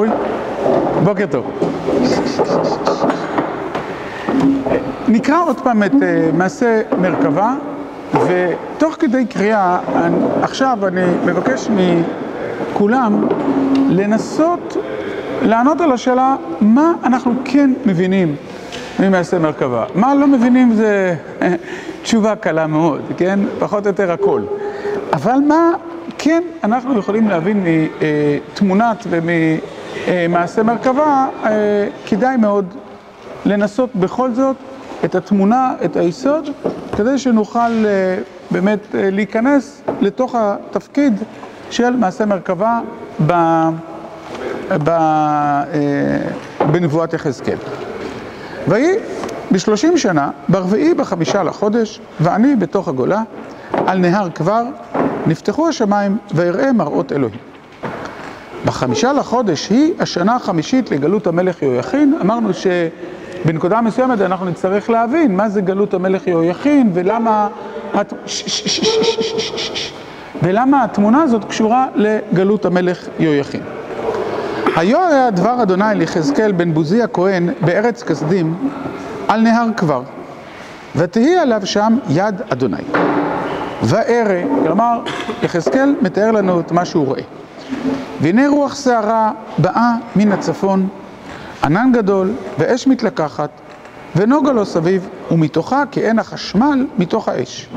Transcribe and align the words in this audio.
אורי? 0.00 0.10
בוקר 1.04 1.26
טוב. 1.30 1.50
נקרא 5.08 5.42
עוד 5.46 5.60
פעם 5.60 5.82
את 5.82 5.92
מעשה 6.34 6.80
מרכבה, 6.98 7.54
ותוך 8.14 8.96
כדי 8.98 9.26
קריאה, 9.26 9.78
עכשיו 10.42 10.78
אני 10.86 11.00
מבקש 11.26 11.68
מכולם 11.70 13.26
לנסות 13.88 14.76
לענות 15.42 15.80
על 15.80 15.92
השאלה 15.92 16.36
מה 16.60 16.92
אנחנו 17.04 17.32
כן 17.44 17.72
מבינים 17.86 18.36
ממעשה 19.00 19.38
מרכבה. 19.38 19.84
מה 19.94 20.14
לא 20.14 20.26
מבינים 20.26 20.72
זה 20.72 21.14
תשובה 22.02 22.36
קלה 22.36 22.66
מאוד, 22.66 23.00
כן? 23.16 23.40
פחות 23.58 23.86
או 23.86 23.90
יותר 23.90 24.12
הכל. 24.12 24.40
אבל 25.12 25.36
מה 25.48 25.70
כן 26.18 26.42
אנחנו 26.64 26.98
יכולים 26.98 27.28
להבין 27.28 27.64
מתמונת 28.52 29.06
וממעשה 30.08 30.62
מרכבה, 30.62 31.26
כדאי 32.06 32.36
מאוד 32.36 32.74
לנסות 33.44 33.90
בכל 33.96 34.34
זאת 34.34 34.56
את 35.04 35.14
התמונה, 35.14 35.74
את 35.84 35.96
היסוד, 35.96 36.48
כדי 36.96 37.18
שנוכל 37.18 37.84
באמת 38.50 38.80
להיכנס 38.94 39.82
לתוך 40.00 40.34
התפקיד 40.38 41.14
של 41.70 41.90
מעשה 41.96 42.24
מרכבה 42.26 42.80
בנבואת 46.72 47.12
יחזקאל. 47.12 47.58
ויהי 48.68 48.94
בשלושים 49.52 49.98
שנה, 49.98 50.30
ברביעי 50.48 50.94
בחמישה 50.94 51.42
לחודש, 51.42 52.00
ואני 52.20 52.56
בתוך 52.56 52.88
הגולה, 52.88 53.22
על 53.72 53.98
נהר 53.98 54.30
כבר, 54.30 54.62
נפתחו 55.26 55.68
השמיים 55.68 56.18
ויראה 56.34 56.72
מראות 56.72 57.12
אלוהים. 57.12 57.49
בחמישה 58.64 59.12
לחודש 59.12 59.68
היא 59.68 59.92
השנה 60.00 60.36
החמישית 60.36 60.90
לגלות 60.90 61.26
המלך 61.26 61.62
יהויכין, 61.62 62.18
אמרנו 62.20 62.48
שבנקודה 62.54 63.80
מסוימת 63.80 64.20
אנחנו 64.20 64.46
נצטרך 64.46 64.90
להבין 64.90 65.36
מה 65.36 65.48
זה 65.48 65.60
גלות 65.60 65.94
המלך 65.94 66.26
יהויכין 66.26 66.90
ולמה 66.94 67.48
ולמה 70.42 70.84
התמונה 70.84 71.22
הזאת 71.22 71.44
קשורה 71.44 71.86
לגלות 71.94 72.64
המלך 72.64 73.08
יהויכין. 73.18 73.62
היו 74.76 74.98
היה 74.98 75.30
דבר 75.30 75.62
אדוני 75.62 75.84
ליחזקאל 75.94 76.52
בן 76.52 76.74
בוזי 76.74 77.02
הכהן 77.02 77.48
בארץ 77.60 78.02
כסדים 78.02 78.54
על 79.28 79.40
נהר 79.40 79.66
כבר, 79.76 80.02
ותהי 80.96 81.38
עליו 81.38 81.60
שם 81.64 81.98
יד 82.08 82.42
אדוני. 82.48 82.82
וארא, 83.82 84.42
כלומר, 84.64 85.00
יחזקאל 85.42 85.94
מתאר 86.02 86.30
לנו 86.30 86.60
את 86.60 86.72
מה 86.72 86.84
שהוא 86.84 87.06
רואה. 87.06 87.22
והנה 88.20 88.48
רוח 88.48 88.74
שערה 88.74 89.32
באה 89.58 89.92
מן 90.16 90.32
הצפון, 90.32 90.88
ענן 91.64 91.90
גדול 91.92 92.32
ואש 92.58 92.86
מתלקחת, 92.86 93.50
ונוגה 94.16 94.52
לו 94.52 94.66
סביב, 94.66 95.08
ומתוכה 95.30 95.82
כעין 95.92 96.18
החשמל 96.18 96.86
מתוך 96.98 97.28
האש. 97.28 97.68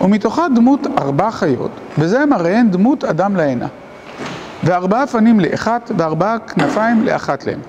ומתוכה 0.00 0.46
דמות 0.54 0.86
ארבע 0.98 1.30
חיות, 1.30 1.70
וזה 1.98 2.26
מראיהן 2.26 2.70
דמות 2.70 3.04
אדם 3.04 3.36
להנה. 3.36 3.66
וארבעה 4.64 5.06
פנים 5.06 5.40
לאחת, 5.40 5.90
וארבעה 5.96 6.38
כנפיים 6.38 7.04
לאחת 7.04 7.46
להם. 7.46 7.60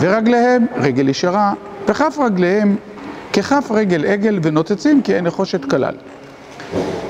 ורגליהם 0.00 0.66
רגל 0.76 1.08
ישרה, 1.08 1.52
וכף 1.88 2.16
רגליהם 2.24 2.76
ככף 3.32 3.64
רגל 3.70 4.04
עגל, 4.04 4.38
ונוצצים 4.42 5.00
כעין 5.04 5.24
נחושת 5.24 5.70
כלל. 5.70 5.94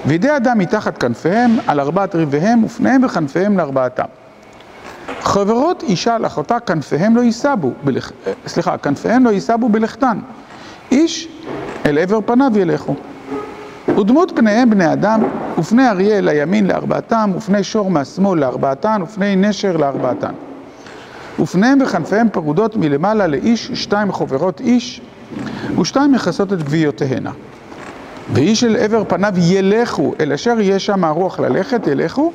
וידי 0.07 0.37
אדם 0.37 0.59
מתחת 0.59 0.99
כנפיהם, 0.99 1.57
על 1.67 1.81
ארבעת 1.81 2.15
ריביהם, 2.15 2.65
ופניהם 2.65 3.05
וכנפיהם 3.05 3.59
לארבעתם. 3.59 4.05
חברות 5.21 5.83
אישה 5.83 6.19
לאחותה, 6.19 6.61
כנפיהם 6.61 7.17
לא 7.17 7.21
יישבו, 7.21 7.73
בלכ... 7.85 8.13
סליחה, 8.47 8.79
כנפיהם 8.79 9.25
לא 9.25 9.31
יישבו 9.31 9.69
בלכתן. 9.69 10.19
איש 10.91 11.29
אל 11.87 11.99
עבר 11.99 12.19
פניו 12.27 12.59
ילכו. 12.59 12.95
ודמות 13.89 14.33
פניהם 14.37 14.71
בני 14.71 14.93
אדם, 14.93 15.23
ופני 15.59 15.89
אריה 15.89 16.21
לימין 16.21 16.67
לארבעתם, 16.67 17.33
ופני 17.37 17.65
שור 17.65 17.91
מהשמאל 17.91 18.41
לארבעתן, 18.41 19.03
ופני 19.03 19.37
נשר 19.37 19.77
לארבעתן. 19.77 20.33
ופניהם 21.39 21.79
וכנפיהם 21.83 22.29
פרודות 22.29 22.77
מלמעלה 22.77 23.27
לאיש, 23.27 23.71
שתיים 23.75 24.13
חברות 24.13 24.61
איש, 24.61 25.01
ושתיים 25.81 26.13
מכסות 26.13 26.53
את 26.53 26.63
גוויותיהנה. 26.63 27.31
ואיש 28.31 28.65
אל 28.65 28.77
עבר 28.77 29.05
פניו 29.09 29.33
ילכו, 29.39 30.15
אל 30.21 30.33
אשר 30.33 30.61
יהיה 30.61 30.79
שם 30.79 31.05
הרוח 31.05 31.41
ללכת, 31.41 31.87
ילכו, 31.87 32.33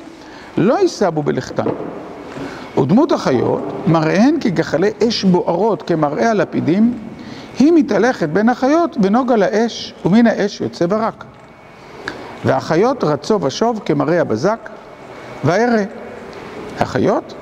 לא 0.56 0.78
יישבו 0.78 1.22
בלכתן. 1.22 1.64
ודמות 2.78 3.12
החיות, 3.12 3.62
מראיהן 3.86 4.36
כגחלי 4.40 4.90
אש 5.08 5.24
בוערות, 5.24 5.82
כמראה 5.82 6.30
הלפידים, 6.30 6.98
היא 7.58 7.72
מתהלכת 7.72 8.28
בין 8.28 8.48
החיות 8.48 8.96
ונוגה 9.02 9.36
לאש, 9.36 9.94
ומן 10.04 10.26
האש 10.26 10.60
יוצא 10.60 10.86
ברק. 10.86 11.24
והחיות 12.44 13.04
רצו 13.04 13.40
ושוב 13.42 13.80
כמראה 13.84 14.20
הבזק, 14.20 14.70
וארא 15.44 15.82
החיות, 16.80 17.34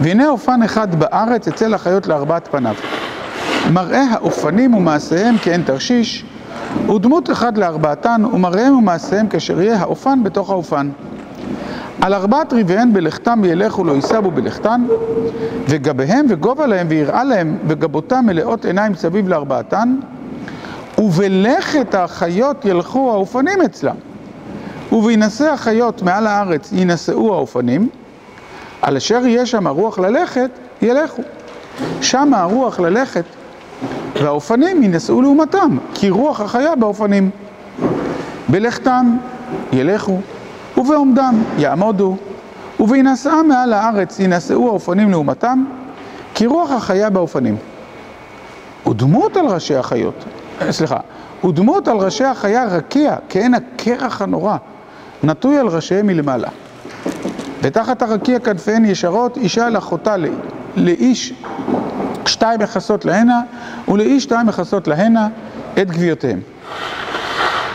והנה 0.00 0.28
אופן 0.28 0.62
אחד 0.62 0.94
בארץ 0.94 1.48
אצל 1.48 1.74
החיות 1.74 2.06
לארבעת 2.06 2.48
פניו. 2.50 2.74
מראה 3.72 4.02
האופנים 4.10 4.74
ומעשיהם 4.74 5.36
כעין 5.42 5.62
תרשיש, 5.62 6.24
ודמות 6.96 7.30
אחד 7.30 7.58
לארבעתן, 7.58 8.22
ומראיהם 8.32 8.76
ומעשיהם 8.76 9.28
כאשר 9.28 9.60
יהיה 9.62 9.76
האופן 9.76 10.22
בתוך 10.22 10.50
האופן. 10.50 10.90
על 12.00 12.14
ארבעת 12.14 12.52
ריביהן 12.52 12.92
בלכתם 12.92 13.42
ילכו 13.44 13.84
לא 13.84 13.92
יישבו 13.92 14.30
בלכתן, 14.30 14.86
וגביהם 15.68 16.26
וגובה 16.28 16.66
להם 16.66 16.86
ויראה 16.90 17.24
להם, 17.24 17.58
וגבותם 17.66 18.24
מלאות 18.26 18.64
עיניים 18.64 18.94
סביב 18.94 19.28
לארבעתן, 19.28 19.96
ובלכת 20.98 21.94
החיות 21.94 22.64
ילכו 22.64 23.10
האופנים 23.12 23.62
אצלם. 23.62 23.94
ובהינשא 24.92 25.44
החיות 25.44 26.02
מעל 26.02 26.26
הארץ 26.26 26.72
ינשאו 26.72 27.34
האופנים, 27.34 27.88
על 28.82 28.96
אשר 28.96 29.26
יהיה 29.26 29.46
שם 29.46 29.66
הרוח 29.66 29.98
ללכת, 29.98 30.50
ילכו. 30.82 31.22
שם 32.00 32.34
הרוח 32.34 32.80
ללכת, 32.80 33.24
והאופנים 34.22 34.82
ינשאו 34.82 35.22
לעומתם, 35.22 35.78
כי 35.94 36.10
רוח 36.10 36.40
החיה 36.40 36.76
באופנים. 36.76 37.30
בלכתם 38.48 39.16
ילכו, 39.72 40.18
ובעומדם 40.76 41.42
יעמודו, 41.58 42.16
ובהינשאה 42.80 43.42
מעל 43.42 43.72
הארץ 43.72 44.20
ינשאו 44.20 44.68
האופנים 44.68 45.10
לעומתם, 45.10 45.64
כי 46.34 46.46
רוח 46.46 46.70
החיה 46.70 47.10
באופנים. 47.10 47.56
ודמות 48.86 49.36
על 49.36 49.46
ראשי 49.46 49.74
החיות, 49.74 50.24
סליחה, 50.70 50.96
ודמות 51.44 51.88
על 51.88 51.96
ראשי 51.96 52.24
החיה 52.24 52.64
רקיע, 52.64 53.16
כעין 53.28 53.54
הקרח 53.54 54.22
הנורא, 54.22 54.56
נטוי 55.24 55.58
על 55.58 55.68
ראשיהם 55.68 56.06
מלמעלה. 56.06 56.48
ותחת 57.62 58.02
הרקיע 58.02 58.38
כנפיהן 58.38 58.84
ישרות, 58.84 59.36
אישה 59.36 59.66
אל 59.66 59.78
אחותה 59.78 60.14
לאיש 60.76 61.34
שתיים 62.28 62.60
מכסות 62.60 63.04
להנה, 63.04 63.40
ולאיש 63.88 64.22
שתיים 64.22 64.46
מכסות 64.46 64.88
להנה 64.88 65.28
את 65.82 65.90
גוויותיהם. 65.90 66.40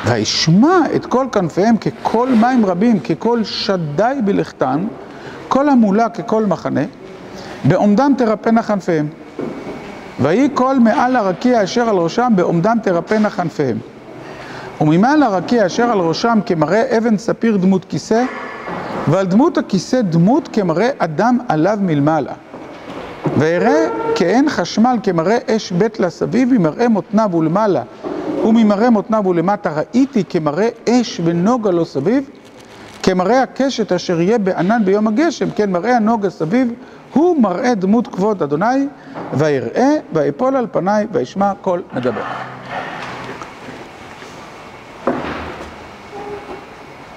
וישמע 0.06 0.78
את 0.96 1.06
כל 1.06 1.28
כנפיהם 1.32 1.78
ככל 1.78 2.30
מים 2.30 2.66
רבים, 2.66 3.00
ככל 3.00 3.44
שדי 3.44 4.16
בלכתן, 4.26 4.88
כל 5.48 5.70
המולה 5.70 6.09
ככל 6.09 6.46
מחנה, 6.46 6.82
בעומדם 7.64 8.14
תרפנה 8.18 8.64
כנפיהם. 8.64 9.08
ויהי 10.22 10.50
קול 10.50 10.80
מעל 10.80 11.16
הרקיע 11.16 11.64
אשר 11.64 11.90
על 11.90 11.96
ראשם, 11.96 12.34
בעומדם 12.36 12.78
תרפנה 12.84 13.30
כנפיהם. 13.30 13.78
וממעל 14.82 15.24
הרקיע 15.24 15.66
אשר 15.66 15.84
על 15.84 16.00
ראשם 16.00 16.40
כמראה 16.46 16.98
אבן 16.98 17.18
ספיר 17.18 17.58
דמות 17.58 17.86
כיסא, 17.86 18.24
ועל 19.08 19.26
דמות 19.26 19.58
הכיסא 19.58 20.02
דמות 20.02 20.50
כמראה 20.54 20.90
אדם 20.98 21.38
עליו 21.48 21.78
מלמעלה. 21.82 22.34
ואראה 23.37 23.87
כעין 24.16 24.49
חשמל 24.49 24.97
כמראה 25.03 25.37
אש 25.47 25.72
בית 25.72 25.99
לסביב, 25.99 26.53
ממראה 26.53 26.87
מותניו 26.90 27.29
ולמעלה, 27.34 27.84
וממראה 28.46 28.90
מותניו 28.90 29.23
ולמטה 29.28 29.72
ראיתי 29.76 30.23
כמראה 30.29 30.70
אש 30.90 31.22
ונוגה 31.23 31.72
לו 31.72 31.85
סביב, 31.85 32.29
כמראה 33.03 33.43
הקשת 33.43 33.91
אשר 33.91 34.22
יהיה 34.22 34.37
בענן 34.37 34.85
ביום 34.85 35.08
הגשם, 35.08 35.52
כן 35.55 35.72
מראה 35.72 35.96
הנוגה 35.96 36.29
סביב, 36.29 36.73
הוא 37.14 37.41
מראה 37.41 37.76
דמות 37.76 38.08
כבוד 38.08 38.43
אדוני, 38.43 38.87
ויראה 39.34 39.96
ויפול 40.14 40.55
על 40.55 40.67
פניי 40.72 41.08
וישמע 41.11 41.52
קול 41.61 41.82
מדבר. 41.93 42.22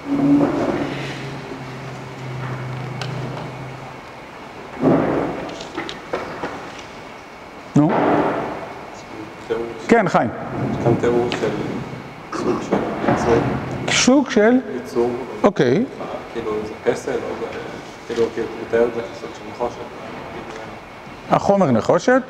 נו? 0.07 0.52
כן, 9.93 10.07
חיים. 10.09 10.29
יש 10.71 10.77
כאן 10.83 10.93
תיאור 10.95 11.27
של 11.31 11.49
סוג 12.31 12.61
של 12.61 12.75
יצור. 13.13 13.35
סוג 13.91 14.29
של? 14.29 14.59
יצור. 14.83 15.09
אוקיי. 15.43 15.85
כאילו 16.33 16.51
זה 16.65 16.91
פסל, 16.91 17.11
או 17.11 17.17
זה... 17.17 17.59
כאילו, 18.07 18.23
הוא 18.23 18.29
מתאר 18.67 18.83
את 18.87 18.93
זה 18.95 19.01
כסוג 19.01 19.29
של 19.33 19.41
נחושת. 19.51 19.77
החומר 21.31 21.71
נחושת. 21.71 22.21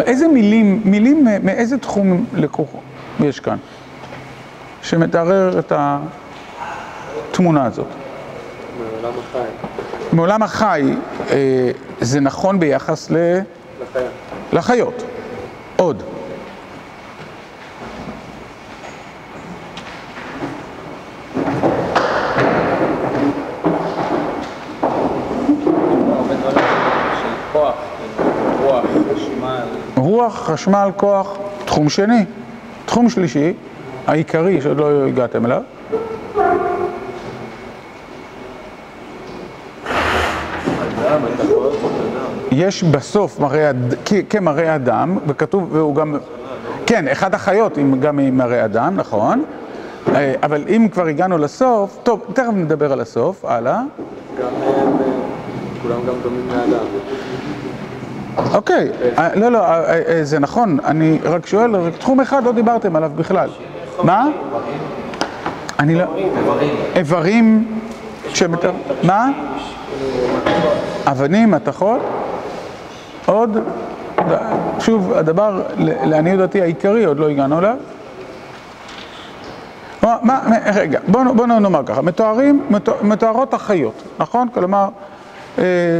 איזה 0.00 0.28
מילים, 0.28 0.80
מילים 0.84 1.26
מאיזה 1.42 1.78
תחום 1.78 2.24
לקוח 2.34 2.70
יש 3.20 3.40
כאן? 3.40 3.56
שמתאר 4.82 5.58
את 5.58 5.72
התמונה 7.30 7.64
הזאת. 7.64 7.86
מעולם 8.78 9.12
החי. 9.18 9.48
מעולם 10.12 10.42
החי 10.42 10.94
אה, 11.30 11.70
זה 12.00 12.20
נכון 12.20 12.60
ביחס 12.60 13.10
ל... 13.10 13.16
לחיה. 13.82 14.08
לחיות. 14.52 15.02
עוד. 15.76 16.02
הרבה 26.22 26.34
דברים 26.34 26.64
של 27.22 27.28
כוח, 27.52 27.74
כאילו, 28.16 28.30
רוח, 28.60 28.84
חשמל, 29.14 29.66
רוח, 29.96 30.31
חשמל, 30.42 30.90
כוח, 30.96 31.36
תחום 31.64 31.88
שני. 31.88 32.24
תחום 32.86 33.10
שלישי, 33.10 33.52
העיקרי 34.06 34.60
שעוד 34.60 34.78
לא 34.78 35.06
הגעתם 35.06 35.46
אליו. 35.46 35.62
יש 42.52 42.82
בסוף 42.84 43.40
מראה, 43.40 43.70
כמראה 44.30 44.74
אדם, 44.74 45.18
וכתוב, 45.26 45.68
והוא 45.76 45.94
גם, 45.94 46.16
כן, 46.86 47.08
אחד 47.08 47.34
החיות 47.34 47.78
גם 48.00 48.18
עם 48.18 48.36
מראה 48.36 48.64
אדם, 48.64 48.96
נכון, 48.96 49.44
אה, 50.14 50.34
אבל 50.42 50.64
אם 50.68 50.88
כבר 50.92 51.06
הגענו 51.06 51.38
לסוף, 51.38 51.98
טוב, 52.02 52.20
תכף 52.32 52.52
נדבר 52.54 52.92
על 52.92 53.00
הסוף, 53.00 53.44
הלאה. 53.44 53.80
גם 54.40 54.46
הם, 54.62 54.62
אה, 54.62 55.06
כולם 55.82 56.06
גם 56.06 56.14
דומים 56.22 56.48
לאדם. 56.48 56.84
אוקיי, 58.54 58.88
אה, 59.18 59.28
לא, 59.34 59.48
לא, 59.48 59.58
אה, 59.64 60.00
אה, 60.08 60.24
זה 60.24 60.38
נכון, 60.38 60.78
אני 60.84 61.18
רק 61.24 61.46
שואל, 61.46 61.76
רק 61.76 61.96
תחום 61.96 62.20
אחד 62.20 62.44
לא 62.44 62.52
דיברתם 62.52 62.96
עליו 62.96 63.10
בכלל. 63.16 63.48
מה? 64.02 64.26
אני 65.78 65.94
לא... 65.94 66.04
איברים 66.96 67.78
שמת... 68.34 68.64
מה? 69.02 69.28
אבנים, 71.06 71.50
מתכות? 71.50 72.00
עוד? 73.26 73.58
שוב, 74.78 75.12
הדבר, 75.12 75.62
לעניות 75.78 76.38
דעתי 76.38 76.62
העיקרי, 76.62 77.04
עוד 77.04 77.18
לא 77.18 77.28
הגענו 77.28 77.58
אליו. 77.58 77.76
מה, 80.02 80.40
רגע, 80.74 81.00
בואו 81.08 81.34
בוא 81.34 81.46
נאמר 81.46 81.82
ככה, 81.86 82.02
מתוארים, 82.02 82.64
מתואר- 82.70 83.02
מתוארות 83.02 83.54
החיות, 83.54 84.02
נכון? 84.18 84.48
כלומר, 84.54 84.88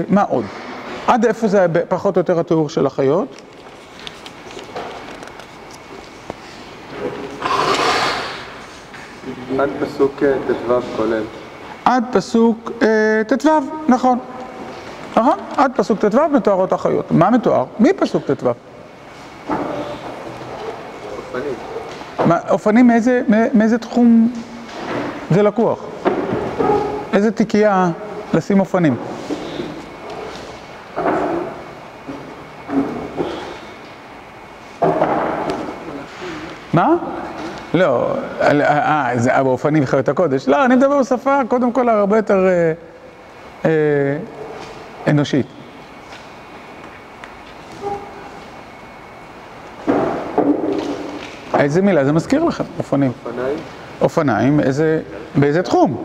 מה 0.08 0.22
עוד? 0.28 0.44
עד 1.12 1.24
איפה 1.24 1.48
זה 1.48 1.66
פחות 1.88 2.16
או 2.16 2.20
יותר 2.20 2.40
התיאור 2.40 2.68
של 2.68 2.86
החיות? 2.86 3.28
עד 9.58 9.68
פסוק 9.80 10.22
אה, 10.22 10.32
ט"ו 10.66 10.80
כולל. 10.96 11.22
עד 11.84 12.04
פסוק 12.12 12.70
אה, 12.82 13.22
ט"ו, 13.26 13.48
נכון. 13.88 14.18
נכון? 15.16 15.38
עד 15.56 15.72
פסוק 15.76 15.98
ט"ו 15.98 16.28
מתוארות 16.32 16.72
החיות. 16.72 17.10
מה 17.10 17.30
מתואר? 17.30 17.64
מי 17.78 17.92
פסוק 17.92 18.22
ט"ו? 18.30 18.50
אופנים. 21.16 21.54
מה, 22.26 22.38
אופנים 22.50 22.86
מאיזה, 22.86 23.22
מא- 23.28 23.46
מאיזה 23.54 23.78
תחום 23.78 24.32
זה 25.30 25.42
לקוח? 25.42 25.78
איזה 27.12 27.30
תיקייה 27.30 27.90
לשים 28.34 28.60
אופנים? 28.60 28.96
מה? 36.72 36.88
לא, 37.74 38.14
על- 38.40 38.62
אה, 38.62 39.10
זה 39.16 39.42
באופנים 39.42 39.86
חיות 39.86 40.08
הקודש. 40.08 40.48
לא, 40.48 40.64
אני 40.64 40.76
מדבר 40.76 41.00
בשפה 41.00 41.40
קודם 41.48 41.72
כל 41.72 41.88
הרבה 41.88 42.16
יותר 42.16 42.46
אה, 42.46 42.72
אה, 43.64 43.70
אנושית. 45.10 45.46
איזה 51.58 51.82
מילה 51.82 52.04
זה 52.04 52.12
מזכיר 52.12 52.44
לכם? 52.44 52.64
אופנים. 52.78 53.12
אופניים. 53.26 53.56
אופניים, 54.00 54.60
איזה, 54.60 55.00
באיזה 55.34 55.62
תחום? 55.62 56.02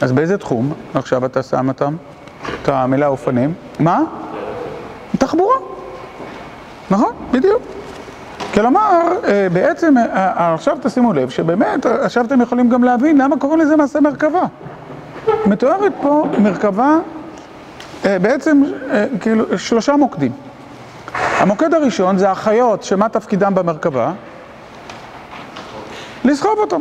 אז 0.00 0.12
באיזה 0.12 0.38
תחום 0.38 0.72
עכשיו 0.94 1.26
אתה 1.26 1.42
שם 1.42 1.68
אותם? 1.68 1.96
את 2.62 2.68
המילה 2.68 3.06
אופנים? 3.06 3.54
מה? 3.78 4.00
תחבורה. 5.18 5.54
נכון, 6.90 7.12
בדיוק. 7.32 7.62
כלומר, 8.56 9.12
אה, 9.24 9.46
בעצם, 9.52 9.98
אה, 9.98 10.04
אה, 10.04 10.54
עכשיו 10.54 10.76
תשימו 10.82 11.12
לב 11.12 11.30
שבאמת, 11.30 11.86
עכשיו 11.86 12.24
אתם 12.24 12.40
יכולים 12.40 12.68
גם 12.68 12.84
להבין 12.84 13.18
למה 13.20 13.36
קוראים 13.36 13.60
לזה 13.60 13.76
מעשה 13.76 14.00
מרכבה. 14.00 14.42
מתוארת 15.46 15.92
פה 16.02 16.26
מרכבה, 16.38 16.98
בעצם, 18.04 18.62
כאילו, 19.20 19.58
שלושה 19.58 19.96
מוקדים. 19.96 20.32
המוקד 21.14 21.74
הראשון 21.74 22.18
זה 22.18 22.30
החיות, 22.30 22.82
שמה 22.82 23.08
תפקידם 23.08 23.54
במרכבה? 23.54 24.12
לסחוב 26.24 26.58
אותם. 26.58 26.80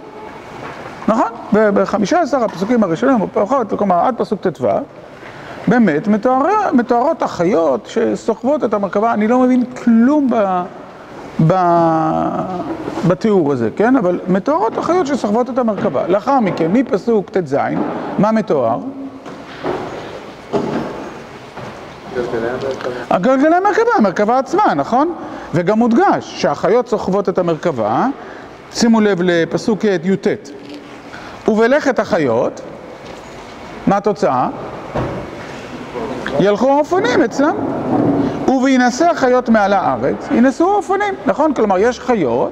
נכון? 1.07 1.29
ב-15 1.53 2.37
הפסוקים 2.37 2.83
הראשונים, 2.83 3.21
או 3.21 3.27
פחות, 3.33 3.73
כלומר 3.77 3.99
עד 3.99 4.15
פסוק 4.17 4.47
ט"ו, 4.47 4.67
באמת 5.67 6.07
מתוארה, 6.07 6.71
מתוארות 6.73 7.21
החיות 7.21 7.85
שסוחבות 7.85 8.63
את 8.63 8.73
המרכבה, 8.73 9.13
אני 9.13 9.27
לא 9.27 9.39
מבין 9.39 9.65
כלום 9.65 10.27
ב, 10.31 10.63
בתיאור 13.07 13.53
הזה, 13.53 13.69
כן? 13.75 13.95
אבל 13.95 14.19
מתוארות 14.27 14.77
החיות 14.77 15.07
שסוחבות 15.07 15.49
את 15.49 15.57
המרכבה. 15.57 16.07
לאחר 16.07 16.39
מכן, 16.39 16.71
מפסוק 16.71 17.29
ט"ז, 17.29 17.57
מה 18.19 18.31
מתואר? 18.31 18.79
הגלגלי 23.09 23.55
המרכבה, 23.55 23.91
המרכבה 23.97 24.39
עצמה, 24.39 24.73
נכון? 24.75 25.13
וגם 25.53 25.79
מודגש 25.79 26.41
שהחיות 26.41 26.87
סוחבות 26.87 27.29
את 27.29 27.37
המרכבה, 27.37 28.07
שימו 28.71 29.01
לב 29.01 29.21
לפסוק 29.21 29.83
י"ט. 29.83 30.27
ובלכת 31.47 31.99
החיות, 31.99 32.61
מה 33.87 33.97
התוצאה? 33.97 34.49
ילכו 36.39 36.71
האופנים 36.71 37.21
אצלם. 37.21 37.55
ובהינשא 38.65 39.05
החיות 39.11 39.49
מעל 39.49 39.73
הארץ, 39.73 40.27
ינסו 40.31 40.71
האופנים, 40.71 41.13
נכון? 41.25 41.53
כלומר, 41.53 41.77
יש 41.77 41.99
חיות, 41.99 42.51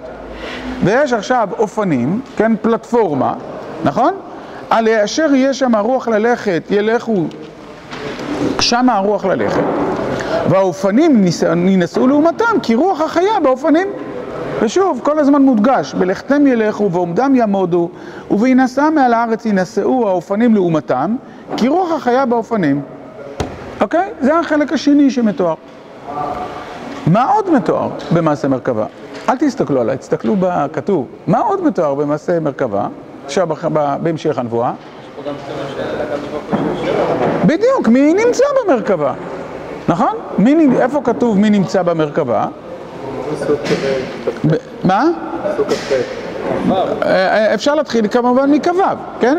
ויש 0.84 1.14
עכשיו 1.14 1.50
אופנים, 1.60 2.22
כן? 2.38 2.52
פלטפורמה, 2.62 3.34
נכון? 3.84 4.14
על 4.70 4.90
אשר 4.90 5.36
יהיה 5.36 5.54
שם 5.54 5.76
הרוח 5.76 6.08
ללכת, 6.08 6.64
ילכו 6.70 7.26
שם 8.60 8.90
הרוח 8.90 9.26
ללכת, 9.26 9.64
והאופנים 10.50 11.26
יינשאו 11.68 12.08
לעומתם, 12.08 12.60
כי 12.64 12.76
רוח 12.76 13.02
החיה 13.02 13.40
באופנים. 13.44 13.88
ושוב, 14.62 15.00
כל 15.04 15.20
הזמן 15.20 15.42
מודגש, 15.42 15.94
בלכתם 15.94 16.48
ילכו 16.48 16.92
ועומדם 16.92 17.36
יעמודו, 17.36 17.90
ובהינשא 18.32 18.90
מעל 18.96 19.14
הארץ 19.14 19.46
יינשאו 19.46 20.08
האופנים 20.08 20.54
לעומתם, 20.54 21.16
כי 21.58 21.68
רוח 21.68 21.92
החיה 21.92 22.26
באופנים. 22.26 22.82
אוקיי? 23.82 24.10
זה 24.22 24.40
החלק 24.40 24.74
השני 24.74 25.12
שמתואר. 25.12 25.56
מה 27.08 27.32
עוד 27.32 27.50
מתואר 27.52 27.90
במעשה 28.12 28.48
מרכבה? 28.48 28.86
אל 29.30 29.38
תסתכלו 29.38 29.82
עליי, 29.82 29.98
תסתכלו 29.98 30.36
בכתוב. 30.40 31.08
מה 31.28 31.40
עוד 31.40 31.64
מתואר 31.64 31.96
במעשה 31.96 32.40
מרכבה? 32.40 32.88
עכשיו 33.26 33.48
בהמשך 34.04 34.38
הנבואה. 34.38 34.72
בדיוק, 37.46 37.88
מי 37.88 38.14
נמצא 38.14 38.44
במרכבה, 38.66 39.14
נכון? 39.88 40.16
מי, 40.38 40.68
איפה 40.80 41.02
כתוב 41.04 41.40
מי 41.40 41.50
נמצא 41.50 41.82
במרכבה? 41.82 42.46
פסוק 43.32 43.50
אה, 43.50 43.66
כ"ח. 43.66 44.48
ב- 44.48 44.88
מה? 44.88 45.06
פסוק 45.54 45.68
כ"ח. 45.68 46.24
אה, 46.72 47.06
אה, 47.06 47.54
אפשר 47.54 47.76
להתחיל 47.76 48.08
כמובן 48.08 48.52
מכ"ו, 48.52 48.82
כן? 49.20 49.38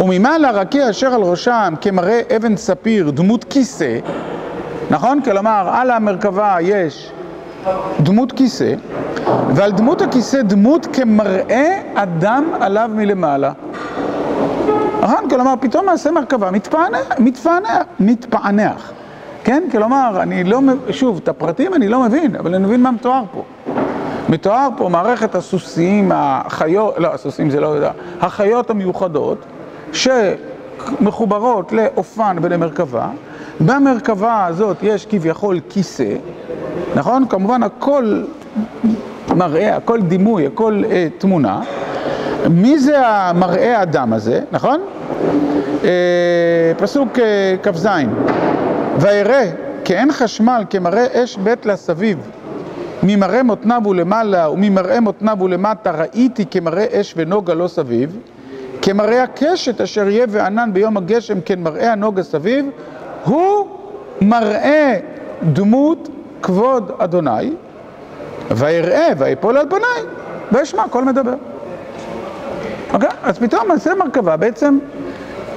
וממעלה 0.00 0.50
רקיע 0.50 0.90
אשר 0.90 1.14
על 1.14 1.22
ראשם 1.22 1.74
כמראה 1.80 2.20
אבן 2.36 2.56
ספיר 2.56 3.10
דמות 3.10 3.44
כיסא, 3.44 3.98
נכון? 4.90 5.20
כלומר, 5.22 5.68
על 5.72 5.90
המרכבה 5.90 6.56
יש 6.60 7.10
דמות 8.00 8.32
כיסא, 8.32 8.74
ועל 9.54 9.72
דמות 9.72 10.02
הכיסא 10.02 10.42
דמות 10.42 10.86
כמראה 10.92 11.80
אדם 11.94 12.44
עליו 12.60 12.90
מלמעלה. 12.94 13.52
נכון? 15.00 15.30
כלומר, 15.30 15.54
פתאום 15.60 15.86
מעשה 15.86 16.10
מרכבה 16.10 16.50
מתפענח, 16.50 17.06
מתפענח, 17.18 17.82
מתפענח. 18.00 18.92
כן? 19.44 19.62
כלומר, 19.72 20.18
אני 20.22 20.44
לא, 20.44 20.60
מב- 20.60 20.90
שוב, 20.90 21.20
את 21.22 21.28
הפרטים 21.28 21.74
אני 21.74 21.88
לא 21.88 22.02
מבין, 22.02 22.36
אבל 22.36 22.54
אני 22.54 22.64
מבין 22.64 22.82
מה 22.82 22.90
מתואר 22.90 23.22
פה. 23.32 23.42
מתואר 24.28 24.68
פה 24.76 24.88
מערכת 24.88 25.34
הסוסים, 25.34 26.12
החיות, 26.14 26.94
לא, 26.98 27.14
הסוסים 27.14 27.50
זה 27.50 27.60
לא 27.60 27.66
יודע, 27.66 27.90
החיות 28.20 28.70
המיוחדות, 28.70 29.38
שמחוברות 29.92 31.72
לאופן 31.72 32.36
ולמרכבה, 32.42 33.06
במרכבה 33.60 34.46
הזאת 34.46 34.76
יש 34.82 35.06
כביכול 35.06 35.60
כיסא, 35.68 36.14
נכון? 36.94 37.24
כמובן 37.28 37.62
הכל 37.62 38.22
מראה, 39.36 39.76
הכל 39.76 40.00
דימוי, 40.00 40.46
הכל 40.46 40.82
אה, 40.90 41.08
תמונה. 41.18 41.60
מי 42.50 42.78
זה 42.78 43.06
המראה 43.06 43.82
אדם 43.82 44.12
הזה, 44.12 44.40
נכון? 44.52 44.80
אה, 45.84 45.88
פסוק 46.78 47.18
אה, 47.18 47.56
כ"ז: 47.62 47.88
וירא 49.00 49.44
כי 49.84 49.94
אין 49.94 50.12
חשמל 50.12 50.64
כמראה 50.70 51.06
אש 51.12 51.36
בית 51.36 51.66
לסביב 51.66 52.18
ממראה 53.02 53.42
מותניו 53.42 53.82
ולמעלה 53.86 54.50
וממראה 54.50 55.00
מותניו 55.00 55.36
ולמטה 55.40 55.90
ראיתי 55.90 56.44
כמראה 56.50 56.86
אש 56.92 57.14
ונוגה 57.16 57.54
לא 57.54 57.68
סביב 57.68 58.16
כמראה 58.82 59.22
הקשת 59.22 59.80
אשר 59.80 60.08
יהיה 60.08 60.26
וענן 60.28 60.70
ביום 60.72 60.96
הגשם 60.96 61.40
כן 61.40 61.60
מראה 61.60 61.92
הנוגה 61.92 62.22
סביב 62.22 62.66
הוא 63.28 63.66
מראה 64.20 64.98
דמות 65.52 66.08
כבוד 66.42 66.92
אדוני 66.98 67.52
ויראה 68.50 69.08
ויפול 69.18 69.56
על 69.56 69.66
פניי 69.70 70.12
וישמע 70.52 70.88
קול 70.90 71.04
מדבר. 71.04 71.34
אוקיי? 72.92 73.08
אז 73.22 73.38
פתאום 73.38 73.76
זה 73.76 73.94
מרכבה 73.94 74.36
בעצם 74.36 74.78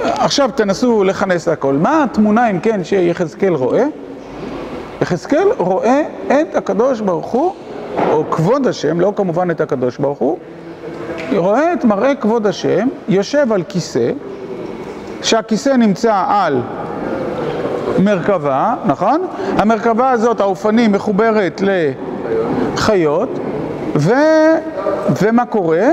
עכשיו 0.04 0.50
תנסו 0.56 1.04
לכנס 1.04 1.48
הכל. 1.48 1.74
מה 1.74 2.04
התמונה 2.04 2.50
אם 2.50 2.60
כן 2.60 2.84
שיחזקאל 2.84 3.54
רואה? 3.54 3.86
יחזקאל 5.02 5.48
רואה 5.58 6.02
את 6.28 6.56
הקדוש 6.56 7.02
ברוך 7.02 7.26
הוא, 7.26 7.54
או 8.10 8.30
כבוד 8.32 8.68
השם, 8.68 9.00
לא 9.00 9.14
כמובן 9.16 9.52
את 9.52 9.62
הקדוש 9.62 9.98
ברוך 9.98 10.20
הוא, 10.20 10.38
רואה 11.36 11.74
את 11.74 11.86
מראה 11.86 12.16
כבוד 12.16 12.48
השם, 12.48 12.88
יושב 13.10 13.52
על 13.52 13.64
כיסא, 13.64 14.12
שהכיסא 15.22 15.70
נמצא 15.70 16.24
על 16.28 16.62
מרכבה, 18.00 18.74
נכון? 18.86 19.28
המרכבה 19.58 20.12
הזאת, 20.12 20.40
האופנים, 20.40 20.92
מחוברת 20.92 21.62
לחיות, 22.74 23.40
ו... 23.96 24.14
ומה 25.22 25.46
קורה? 25.46 25.90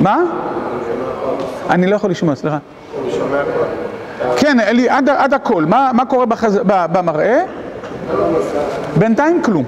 מה? 0.00 0.22
אני 1.70 1.86
לא 1.86 1.96
יכול 1.96 2.10
לשמוע, 2.10 2.34
סליחה. 2.34 2.58
כן, 4.36 4.60
אלי, 4.60 4.88
עד, 4.88 5.08
עד 5.08 5.34
הכל. 5.34 5.64
מה, 5.64 5.90
מה 5.94 6.04
קורה 6.04 6.26
בחז... 6.26 6.60
במראה? 6.64 7.42
בינתיים 8.96 9.42
כלום. 9.42 9.64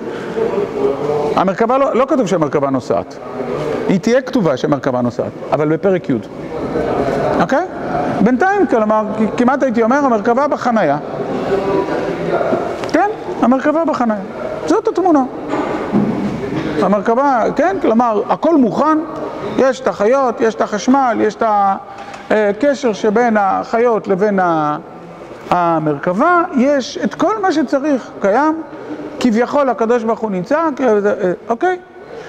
המרכבה 1.37 1.79
לא, 1.79 1.95
לא 1.95 2.07
כתוב 2.09 2.27
שהמרכבה 2.27 2.71
נוסעת. 2.71 3.17
היא 3.89 4.01
תהיה 4.01 4.21
כתובה 4.21 4.57
שהמרכבה 4.57 5.01
נוסעת, 5.01 5.33
אבל 5.53 5.69
בפרק 5.69 6.11
י'. 6.11 6.15
אוקיי? 7.41 7.67
בינתיים, 8.21 8.67
כלומר, 8.67 9.05
כמעט 9.37 9.63
הייתי 9.63 9.83
אומר, 9.83 9.97
המרכבה 9.97 10.49
בחנייה. 10.49 10.99
כן, 12.93 13.11
המרכבה 13.43 13.85
בחנייה. 13.85 14.21
זאת 14.67 14.89
התמונה. 14.89 15.25
המרכבה, 16.83 17.43
כן, 17.57 17.77
כלומר, 17.83 18.23
הכל 18.29 18.57
מוכן, 18.57 18.99
יש 19.59 19.81
את 19.81 19.87
החיות, 19.87 20.41
יש 20.41 20.55
את 20.55 20.61
החשמל, 20.61 21.19
יש 21.21 21.35
את 21.35 21.43
הקשר 22.31 22.93
שבין 22.93 23.37
החיות 23.41 24.09
לבין 24.09 24.41
המרכבה, 25.51 26.43
יש 26.57 26.99
את 27.05 27.15
כל 27.15 27.43
מה 27.43 27.53
שצריך, 27.53 28.11
קיים, 28.21 28.63
כביכול 29.21 29.69
הקדוש 29.69 30.03
ברוך 30.03 30.21
הוא 30.21 30.31
נמצא, 30.31 30.69
אוקיי? 31.49 31.79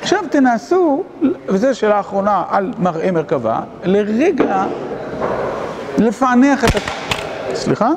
עכשיו 0.02 0.20
תנסו, 0.30 1.04
וזו 1.48 1.76
שאלה 1.76 2.00
אחרונה 2.00 2.44
על 2.50 2.72
מראה 2.80 3.12
מרכבה, 3.12 3.60
לרגע 3.84 4.64
לפענח 6.02 6.66
את. 6.66 6.82
סליחה? 7.54 7.90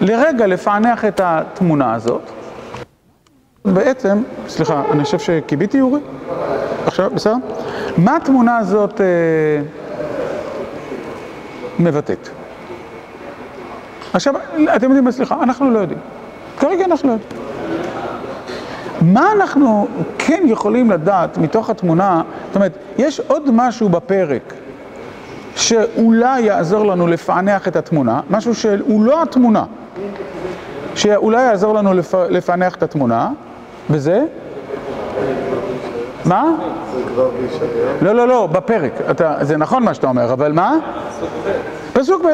לרגע 0.00 0.46
לפענח 0.46 1.04
את 1.04 1.20
התמונה 1.24 1.94
הזאת. 1.94 2.30
בעצם, 3.64 4.22
סליחה, 4.48 4.82
אני 4.90 5.04
חושב 5.04 5.18
שכיביתי 5.18 5.80
אורי? 5.80 6.00
עכשיו, 6.86 7.10
בסדר? 7.14 7.34
מה 7.96 8.16
התמונה 8.16 8.56
הזאת 8.56 9.00
אה, 9.00 9.06
מבטאת? 11.78 12.28
עכשיו, 14.12 14.34
אתם 14.76 14.84
יודעים 14.84 15.04
מה, 15.04 15.12
סליחה, 15.12 15.42
אנחנו 15.42 15.70
לא 15.70 15.78
יודעים. 15.78 16.00
כרגע 16.58 16.84
אנחנו 16.84 17.08
לא 17.08 17.12
יודעים. 17.12 17.40
מה 19.14 19.32
אנחנו 19.32 19.88
כן 20.18 20.42
יכולים 20.46 20.90
לדעת 20.90 21.38
מתוך 21.38 21.70
התמונה, 21.70 22.22
זאת 22.46 22.56
אומרת, 22.56 22.72
יש 22.98 23.20
עוד 23.20 23.50
משהו 23.52 23.88
בפרק 23.88 24.54
שאולי 25.60 26.40
יעזור 26.40 26.86
לנו 26.86 27.06
לפענח 27.06 27.68
את 27.68 27.76
התמונה, 27.76 28.20
משהו 28.30 28.54
שהוא 28.54 29.04
לא 29.04 29.22
התמונה, 29.22 29.64
שאולי 30.94 31.42
יעזור 31.42 31.74
לנו 31.74 31.94
לפ... 31.94 32.14
לפענח 32.14 32.74
את 32.74 32.82
התמונה, 32.82 33.30
וזה? 33.90 34.24
מה? 36.24 36.44
לא, 38.02 38.12
לא, 38.12 38.28
לא, 38.28 38.46
בפרק. 38.46 38.92
אתה, 39.10 39.34
זה 39.40 39.56
נכון 39.56 39.82
מה 39.82 39.94
שאתה 39.94 40.06
אומר, 40.06 40.32
אבל 40.32 40.52
מה? 40.52 40.76
פסוק 41.92 42.22
ב'. 42.24 42.28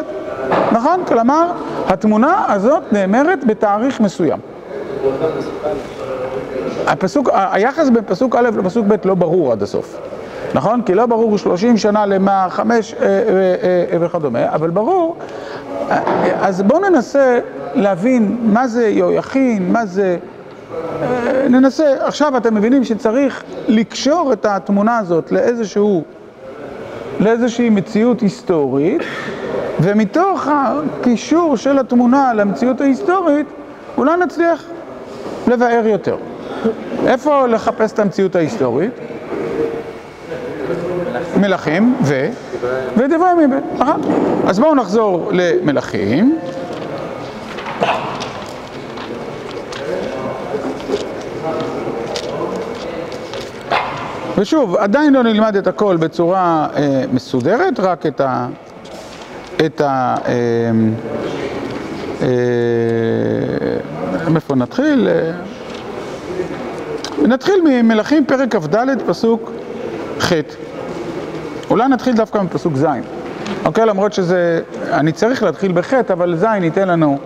נכון? 0.72 1.04
כלומר, 1.06 1.52
התמונה 1.86 2.44
הזאת 2.48 2.92
נאמרת 2.92 3.44
בתאריך 3.46 4.00
מסוים. 4.00 4.38
הפסוק, 6.86 7.28
היחס 7.32 7.88
בין 7.88 8.04
פסוק 8.06 8.36
א' 8.36 8.50
לפסוק 8.58 8.86
ב' 8.86 8.94
לא 9.04 9.14
ברור 9.14 9.52
עד 9.52 9.62
הסוף. 9.62 9.98
נכון? 10.56 10.82
כי 10.82 10.94
לא 10.94 11.06
ברור 11.06 11.38
30 11.38 11.76
שנה 11.76 12.06
למה, 12.06 12.46
חמש 12.50 12.94
אה, 12.94 13.06
אה, 13.06 13.14
אה, 13.92 13.98
וכדומה, 14.00 14.54
אבל 14.54 14.70
ברור. 14.70 15.16
אז 16.40 16.62
בואו 16.62 16.90
ננסה 16.90 17.38
להבין 17.74 18.36
מה 18.42 18.68
זה 18.68 18.88
יהויכין, 18.88 19.72
מה 19.72 19.86
זה... 19.86 20.16
ננסה, 21.50 21.94
עכשיו 22.00 22.36
אתם 22.36 22.54
מבינים 22.54 22.84
שצריך 22.84 23.42
לקשור 23.68 24.32
את 24.32 24.46
התמונה 24.46 24.98
הזאת 24.98 25.32
לאיזשהו, 25.32 26.04
לאיזושהי 27.20 27.70
מציאות 27.70 28.20
היסטורית, 28.20 29.02
ומתוך 29.80 30.48
הקישור 30.50 31.56
של 31.56 31.78
התמונה 31.78 32.34
למציאות 32.34 32.80
ההיסטורית, 32.80 33.46
אולי 33.98 34.16
נצליח 34.16 34.64
לבאר 35.46 35.86
יותר. 35.86 36.16
איפה 37.06 37.46
לחפש 37.46 37.92
את 37.92 37.98
המציאות 37.98 38.36
ההיסטורית? 38.36 38.92
מלכים 41.36 41.96
ו... 42.02 42.28
ודברי 42.96 43.30
ימים. 43.32 43.50
נכון? 43.78 44.00
אז 44.46 44.58
בואו 44.58 44.74
נחזור 44.74 45.30
למלכים. 45.32 46.38
ושוב, 54.38 54.76
עדיין 54.76 55.12
לא 55.12 55.22
נלמד 55.22 55.56
את 55.56 55.66
הכל 55.66 55.96
בצורה 55.96 56.68
אה, 56.76 57.04
מסודרת, 57.12 57.80
רק 57.80 58.06
את 58.06 58.20
ה... 58.20 58.46
את 59.66 59.80
ה... 59.80 60.16
אה, 60.26 60.32
אה, 62.22 62.28
מאיפה 64.30 64.54
נתחיל? 64.54 65.08
אה, 65.08 65.32
נתחיל 67.26 67.60
ממלכים 67.64 68.26
פרק 68.26 68.56
כ"ד 68.56 69.02
פסוק 69.06 69.52
ח'. 70.20 70.32
אולי 71.76 71.88
נתחיל 71.88 72.14
דווקא 72.14 72.38
מפסוק 72.38 72.76
ז', 72.76 72.86
אוקיי? 73.64 73.86
למרות 73.86 74.12
שזה... 74.12 74.60
אני 74.92 75.12
צריך 75.12 75.42
להתחיל 75.42 75.72
בח', 75.72 75.94
אבל 75.94 76.36
ז' 76.36 76.46
ייתן 76.62 76.88
לנו 76.88 77.18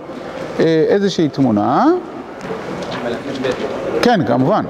אה, 0.61 0.85
איזושהי 0.88 1.28
תמונה. 1.28 1.87
כן, 4.02 4.26
כמובן. 4.26 4.64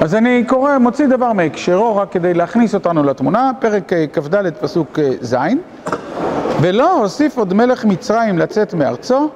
אז 0.00 0.14
אני 0.14 0.44
קורא, 0.46 0.78
מוציא 0.78 1.06
דבר 1.06 1.32
מהקשרו 1.32 1.96
רק 1.96 2.12
כדי 2.12 2.34
להכניס 2.34 2.74
אותנו 2.74 3.02
לתמונה, 3.02 3.50
פרק 3.58 3.92
כ"ד 4.12 4.52
פסוק 4.60 4.98
ז' 5.20 5.36
ולא 6.60 6.92
הוסיף 6.92 7.38
עוד 7.38 7.54
מלך 7.54 7.84
מצרים 7.84 8.38
לצאת 8.38 8.74
מארצו 8.74 9.30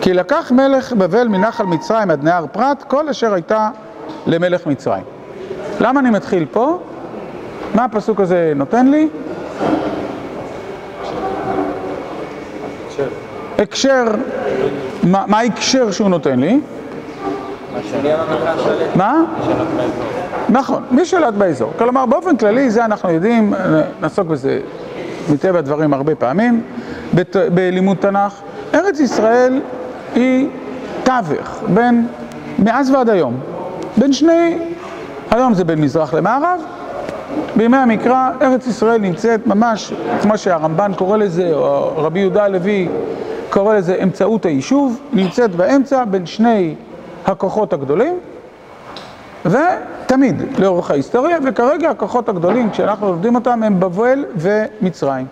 כי 0.00 0.14
לקח 0.14 0.52
מלך 0.54 0.92
בבל 0.92 1.28
מנחל 1.28 1.64
מצרים 1.64 2.10
עד 2.10 2.24
נהר 2.24 2.46
פרת 2.52 2.82
כל 2.82 3.08
אשר 3.08 3.34
הייתה 3.34 3.70
למלך 4.26 4.66
מצרים. 4.66 5.04
למה 5.80 6.00
אני 6.00 6.10
מתחיל 6.10 6.46
פה? 6.52 6.78
מה 7.74 7.84
הפסוק 7.84 8.20
הזה 8.20 8.52
נותן 8.56 8.88
לי? 8.88 9.08
הקשר, 13.58 14.04
מה 15.02 15.38
ההקשר 15.38 15.90
שהוא 15.90 16.08
נותן 16.08 16.40
לי? 16.40 16.60
מה? 18.94 19.24
נכון, 20.48 20.82
מי 20.90 21.04
שלט 21.04 21.34
באזור. 21.34 21.72
כלומר, 21.78 22.06
באופן 22.06 22.36
כללי, 22.36 22.70
זה 22.70 22.84
אנחנו 22.84 23.10
יודעים, 23.10 23.54
נעסוק 24.00 24.28
בזה 24.28 24.60
מטבע 25.32 25.58
הדברים 25.58 25.94
הרבה 25.94 26.14
פעמים, 26.14 26.62
בלימוד 27.54 27.96
תנ"ך. 27.96 28.40
ארץ 28.74 29.00
ישראל 29.00 29.60
היא 30.14 30.48
תווך 31.04 31.62
בין, 31.68 32.06
מאז 32.58 32.90
ועד 32.90 33.10
היום, 33.10 33.40
בין 33.96 34.12
שני, 34.12 34.58
היום 35.30 35.54
זה 35.54 35.64
בין 35.64 35.80
מזרח 35.80 36.14
למערב, 36.14 36.60
בימי 37.56 37.76
המקרא 37.76 38.30
ארץ 38.42 38.66
ישראל 38.66 39.00
נמצאת 39.00 39.46
ממש, 39.46 39.92
כמו 40.22 40.38
שהרמב"ן 40.38 40.92
קורא 40.96 41.16
לזה, 41.16 41.50
או 41.54 41.92
רבי 41.96 42.20
יהודה 42.20 42.44
הלוי 42.44 42.88
קורא 43.50 43.74
לזה 43.74 43.98
אמצעות 44.02 44.46
היישוב, 44.46 45.00
נמצאת 45.12 45.54
באמצע 45.54 46.04
בין 46.04 46.26
שני 46.26 46.74
הכוחות 47.26 47.72
הגדולים, 47.72 48.18
ותמיד 49.44 50.42
לאורך 50.58 50.90
ההיסטוריה, 50.90 51.38
וכרגע 51.44 51.90
הכוחות 51.90 52.28
הגדולים, 52.28 52.70
כשאנחנו 52.70 53.06
לומדים 53.06 53.34
אותם, 53.34 53.62
הם 53.62 53.80
בבל 53.80 54.24
ומצרים. 54.36 55.26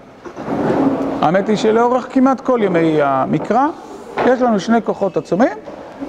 האמת 1.21 1.49
היא 1.49 1.57
שלאורך 1.57 2.07
כמעט 2.11 2.41
כל 2.41 2.61
ימי 2.63 2.99
המקרא, 3.03 3.67
יש 4.27 4.41
לנו 4.41 4.61
שני 4.61 4.83
כוחות 4.83 5.17
עצומים, 5.17 5.53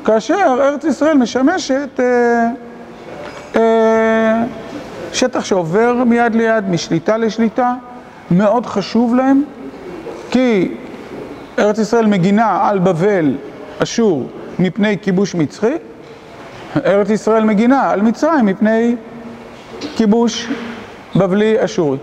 כאשר 0.05 0.57
ארץ 0.59 0.83
ישראל 0.83 1.17
משמשת 1.17 1.99
אה, 1.99 2.49
אה, 3.55 4.43
שטח 5.13 5.45
שעובר 5.45 6.03
מיד 6.05 6.35
ליד, 6.35 6.69
משליטה 6.69 7.17
לשליטה, 7.17 7.73
מאוד 8.31 8.65
חשוב 8.65 9.15
להם, 9.15 9.43
כי 10.31 10.75
ארץ 11.59 11.79
ישראל 11.79 12.05
מגינה 12.05 12.69
על 12.69 12.79
בבל, 12.79 13.35
אשור, 13.79 14.27
מפני 14.59 14.97
כיבוש 15.01 15.35
מצחי, 15.35 15.75
ארץ 16.85 17.09
ישראל 17.09 17.43
מגינה 17.43 17.89
על 17.89 18.01
מצרים 18.01 18.45
מפני 18.45 18.95
כיבוש 19.95 20.49
בבלי 21.15 21.63
אשורי. 21.65 21.97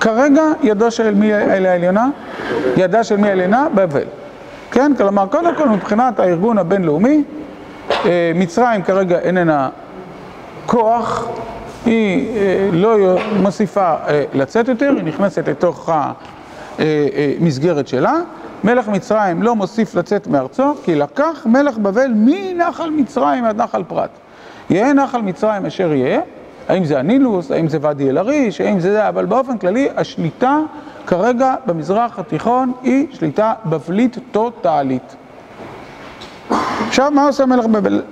כרגע 0.00 0.42
ידו 0.62 0.90
של 0.90 1.14
מי 1.14 1.34
העליונה? 1.34 2.08
ידה 2.76 3.04
של 3.04 3.16
מי 3.16 3.28
העליונה? 3.28 3.66
בבל. 3.74 4.04
כן? 4.70 4.92
כלומר, 4.96 5.26
קודם 5.26 5.54
כל 5.56 5.68
מבחינת 5.68 6.20
הארגון 6.20 6.58
הבינלאומי, 6.58 7.24
אה, 7.90 8.32
מצרים 8.34 8.82
כרגע 8.82 9.18
איננה 9.18 9.68
כוח, 10.66 11.28
היא 11.86 12.28
אה, 12.36 12.68
לא 12.72 12.96
מוסיפה 13.42 13.94
אה, 14.08 14.24
לצאת 14.34 14.68
יותר, 14.68 14.92
היא 14.96 15.04
נכנסת 15.04 15.48
לתוך 15.48 15.90
המסגרת 16.78 17.88
שלה. 17.88 18.14
מלך 18.64 18.88
מצרים 18.88 19.42
לא 19.42 19.56
מוסיף 19.56 19.94
לצאת 19.94 20.26
מארצו, 20.26 20.74
כי 20.84 20.94
לקח 20.94 21.46
מלך 21.46 21.78
בבל 21.78 22.10
מנחל 22.14 22.90
מצרים 22.90 23.44
עד 23.44 23.62
נחל 23.62 23.82
פרת. 23.88 24.10
יהיה 24.70 24.92
נחל 24.92 25.20
מצרים 25.20 25.66
אשר 25.66 25.92
יהיה, 25.92 26.20
האם 26.68 26.84
זה 26.84 26.98
הנילוס, 26.98 27.50
האם 27.50 27.68
זה 27.68 27.78
ואדי 27.80 28.10
אל-עריש, 28.10 28.60
האם 28.60 28.80
זה 28.80 28.92
זה, 28.92 29.08
אבל 29.08 29.24
באופן 29.24 29.58
כללי 29.58 29.88
השליטה 29.96 30.58
כרגע 31.06 31.54
במזרח 31.66 32.18
התיכון 32.18 32.72
היא 32.82 33.06
שליטה 33.12 33.52
בבלית 33.64 34.18
טוטאלית. 34.30 35.16
עכשיו, 36.88 37.10
מה 37.10 37.26
עושה 37.26 37.46
מלך 37.46 37.66
בבל? 37.66 38.02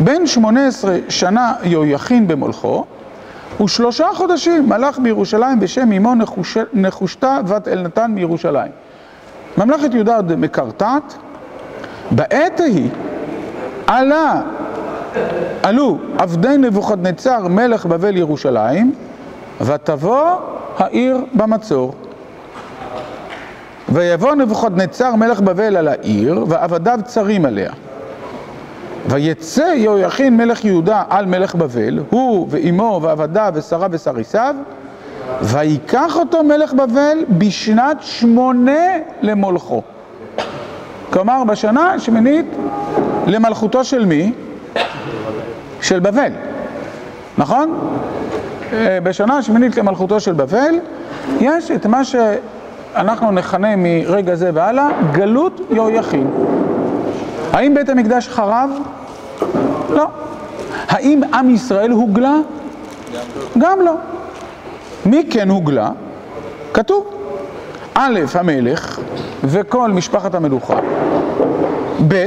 בין 0.00 0.26
18 0.26 0.96
שנה 1.08 1.54
יהויכין 1.62 2.28
במולכו, 2.28 2.84
ושלושה 3.62 4.06
חודשים 4.14 4.68
מלך 4.68 4.98
בירושלים 4.98 5.60
בשם 5.60 5.92
אמו 5.92 6.14
נחוש... 6.14 6.56
נחושתה 6.72 7.38
בת 7.48 7.68
אלנתן 7.68 8.10
מירושלים. 8.10 8.72
ממלכת 9.58 9.94
יהודה 9.94 10.16
עוד 10.16 10.34
מקרטעת, 10.34 11.14
בעת 12.10 12.60
ההיא 12.60 12.90
עלה, 13.86 14.42
עלו 15.62 15.98
עבדי 16.18 16.56
נבוכדנצר 16.58 17.48
מלך 17.48 17.86
בבל 17.86 18.16
ירושלים, 18.16 18.94
ותבוא 19.60 20.36
העיר 20.78 21.18
במצור. 21.34 21.94
ויבוא 23.88 24.34
נבוכדנצר 24.34 25.14
מלך 25.14 25.40
בבל 25.40 25.76
על 25.76 25.88
העיר, 25.88 26.44
ועבדיו 26.48 26.98
צרים 27.04 27.44
עליה. 27.44 27.72
ויצא 29.08 29.72
יהויכין 29.76 30.36
מלך 30.36 30.64
יהודה 30.64 31.02
על 31.08 31.26
מלך 31.26 31.54
בבל, 31.54 32.00
הוא 32.10 32.46
ואימו 32.50 33.00
ועבדיו 33.02 33.52
ושרה 33.54 33.86
וסריסיו, 33.90 34.54
ויקח 35.42 36.16
אותו 36.16 36.44
מלך 36.44 36.72
בבל 36.72 37.18
בשנת 37.38 37.96
שמונה 38.00 38.80
למולכו. 39.22 39.82
כלומר, 41.10 41.44
בשנה 41.44 41.92
השמינית 41.92 42.46
למלכותו 43.26 43.84
של 43.84 44.04
מי? 44.04 44.32
של 45.80 45.98
בבל, 45.98 46.32
נכון? 47.38 47.96
אה, 48.72 48.98
בשנה 49.02 49.38
השמינית 49.38 49.76
למלכותו 49.76 50.20
של 50.20 50.32
בבל, 50.32 50.74
יש 51.40 51.70
את 51.70 51.86
מה 51.86 52.04
שאנחנו 52.04 53.32
נכנה 53.32 53.76
מרגע 53.76 54.34
זה 54.34 54.50
והלאה, 54.54 54.88
גלות 55.12 55.60
יהויכין. 55.70 56.30
האם 57.52 57.74
בית 57.74 57.88
המקדש 57.88 58.28
חרב? 58.28 58.70
לא. 59.90 60.06
האם 60.88 61.20
עם 61.34 61.50
ישראל 61.50 61.90
הוגלה? 61.90 62.36
גם 63.58 63.80
לא. 63.80 63.94
מי 65.06 65.26
כן 65.30 65.48
הוגלה? 65.48 65.90
כתוב. 66.74 67.14
א', 67.94 68.20
המלך 68.34 69.00
וכל 69.44 69.90
משפחת 69.90 70.34
המלוכה. 70.34 70.76
ב', 72.08 72.26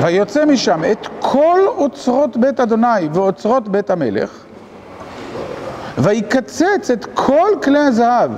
ויוצא 0.00 0.44
משם 0.44 0.82
את 0.92 1.08
כל 1.20 1.60
אוצרות 1.66 2.36
בית 2.36 2.60
אדוני 2.60 3.08
ואוצרות 3.12 3.68
בית 3.68 3.90
המלך, 3.90 4.30
ויקצץ 5.98 6.90
את 6.92 7.06
כל 7.14 7.48
כלי 7.62 7.78
הזהב 7.78 8.30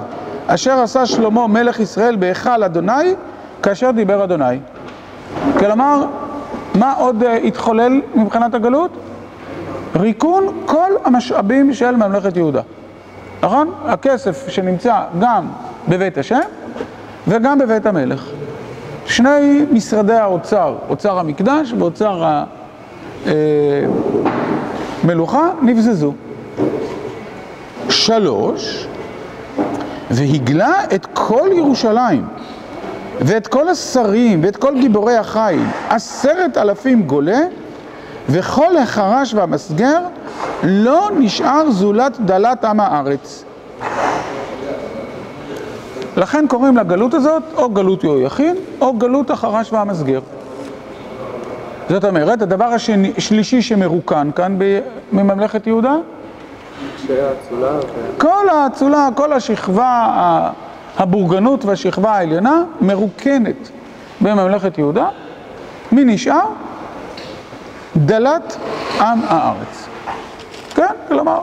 אשר 0.47 0.81
עשה 0.81 1.07
שלמה 1.07 1.47
מלך 1.47 1.81
ישראל 1.81 2.17
בהיכל 2.17 2.63
אדוני, 2.63 3.15
כאשר 3.63 3.91
דיבר 3.91 4.25
אדוני. 4.25 4.59
כלומר, 5.59 6.05
מה 6.75 6.93
עוד 6.93 7.23
התחולל 7.45 8.01
מבחינת 8.15 8.55
הגלות? 8.55 8.91
ריקון 9.97 10.47
כל 10.67 10.93
המשאבים 11.05 11.75
של 11.75 11.97
ממלכת 11.97 12.37
יהודה. 12.37 12.61
נכון? 13.43 13.71
הכסף 13.85 14.49
שנמצא 14.49 14.95
גם 15.21 15.47
בבית 15.89 16.19
השם 16.19 16.41
וגם 17.29 17.59
בבית 17.59 17.87
המלך. 17.87 18.27
שני 19.07 19.65
משרדי 19.73 20.15
האוצר, 20.15 20.75
אוצר 20.89 21.19
המקדש 21.19 21.73
ואוצר 21.79 22.43
המלוכה, 25.05 25.51
נבזזו. 25.63 26.13
שלוש, 27.95 28.87
והגלה 30.11 30.85
את 30.95 31.07
כל 31.13 31.49
ירושלים 31.53 32.27
ואת 33.21 33.47
כל 33.47 33.69
השרים 33.69 34.45
ואת 34.45 34.57
כל 34.57 34.81
גיבורי 34.81 35.17
החיל, 35.17 35.63
עשרת 35.89 36.57
אלפים 36.57 37.03
גולה, 37.03 37.41
וכל 38.29 38.77
החרש 38.77 39.35
והמסגר 39.35 40.01
לא 40.63 41.11
נשאר 41.19 41.71
זולת 41.71 42.21
דלת 42.21 42.65
עם 42.65 42.81
הארץ. 42.81 43.45
לכן 46.17 46.47
קוראים 46.49 46.77
לגלות 46.77 47.15
הזאת 47.15 47.43
או 47.57 47.71
גלות 47.71 48.05
יהויכין 48.05 48.57
או 48.81 48.93
גלות 48.93 49.31
החרש 49.31 49.73
והמסגר. 49.73 50.21
זאת 51.89 52.05
אומרת, 52.05 52.43
הדבר 52.43 52.65
השלישי 52.65 53.63
שמרוקן 53.63 54.31
כאן 54.37 54.59
מממלכת 55.13 55.67
יהודה 55.67 55.97
כל 58.19 58.49
האצולה, 58.49 59.09
כל 59.15 59.33
השכבה, 59.33 60.09
הבורגנות 60.97 61.65
והשכבה 61.65 62.13
העליונה 62.13 62.65
מרוקנת 62.81 63.71
בממלכת 64.21 64.79
יהודה. 64.79 65.09
מי 65.93 66.05
נשאר? 66.05 66.47
דלת 67.97 68.57
עם 69.01 69.19
הארץ. 69.29 69.89
כן? 70.75 70.95
כלומר, 71.09 71.39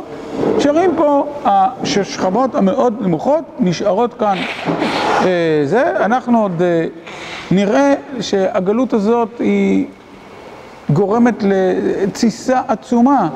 נשארים 0.58 0.92
פה 0.98 1.28
השכבות 1.46 2.56
המאוד 2.56 2.94
נמוכות, 3.02 3.44
נשארות 3.60 4.14
כאן 4.14 4.38
אה, 5.26 5.62
זה. 5.66 6.06
אנחנו 6.06 6.42
עוד 6.42 6.62
אה, 6.62 6.86
נראה 7.52 7.94
שהגלות 8.22 8.94
הזאת 8.94 9.30
היא 9.40 9.86
גורמת 10.90 11.44
לתסיסה 11.44 12.62
עצומה 12.68 13.30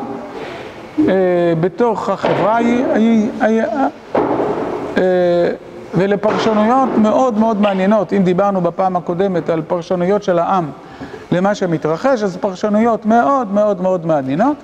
בתוך 1.60 2.10
החברה 2.10 2.58
ולפרשנויות 5.94 6.90
מאוד 6.98 7.38
מאוד 7.38 7.62
מעניינות. 7.62 8.14
אם 8.14 8.24
דיברנו 8.24 8.62
בפעם 8.62 8.96
הקודמת 8.96 9.50
על 9.50 9.62
פרשנויות 9.68 10.24
של 10.24 10.40
העם 10.40 10.70
למה 11.32 11.56
שמתרחש, 11.56 12.24
אז 12.24 12.38
פרשנויות 12.38 13.06
מאוד 13.06 13.54
מאוד 13.54 13.82
מאוד 13.82 14.06
מעניינות. 14.06 14.58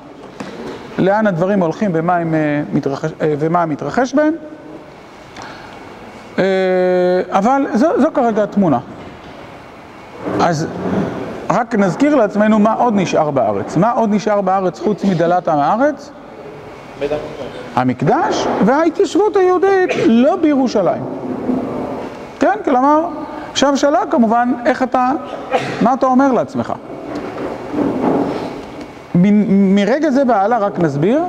לאן 0.99 1.27
הדברים 1.27 1.59
הולכים 1.59 1.91
ומה, 1.93 2.15
הם, 2.15 2.35
מתרחש, 2.73 3.11
ומה 3.19 3.65
מתרחש 3.65 4.15
בהם. 4.15 4.33
אבל 7.29 7.65
זו, 7.73 7.87
זו 8.01 8.07
כרגע 8.13 8.43
התמונה. 8.43 8.79
אז 10.39 10.67
רק 11.49 11.75
נזכיר 11.75 12.15
לעצמנו 12.15 12.59
מה 12.59 12.73
עוד 12.73 12.93
נשאר 12.95 13.31
בארץ. 13.31 13.77
מה 13.77 13.91
עוד 13.91 14.09
נשאר 14.13 14.41
בארץ 14.41 14.79
חוץ 14.79 15.03
מדלת 15.03 15.47
הארץ? 15.47 16.11
המקדש 17.75 18.47
וההתיישבות 18.65 19.35
היהודית 19.37 19.89
לא 20.07 20.35
בירושלים. 20.35 21.03
כן? 22.39 22.53
כלומר, 22.65 23.05
עכשיו 23.51 23.77
שאלה 23.77 23.99
כמובן, 24.11 24.53
איך 24.65 24.83
אתה, 24.83 25.11
מה 25.81 25.93
אתה 25.93 26.05
אומר 26.05 26.31
לעצמך? 26.31 26.73
מ- 29.15 29.75
מרגע 29.75 30.09
זה 30.09 30.23
והלאה 30.27 30.57
רק 30.59 30.79
נסביר 30.79 31.21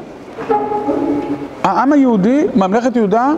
העם 1.65 1.93
היהודי, 1.93 2.47
ממלכת 2.57 2.97
יהודה, 2.97 3.33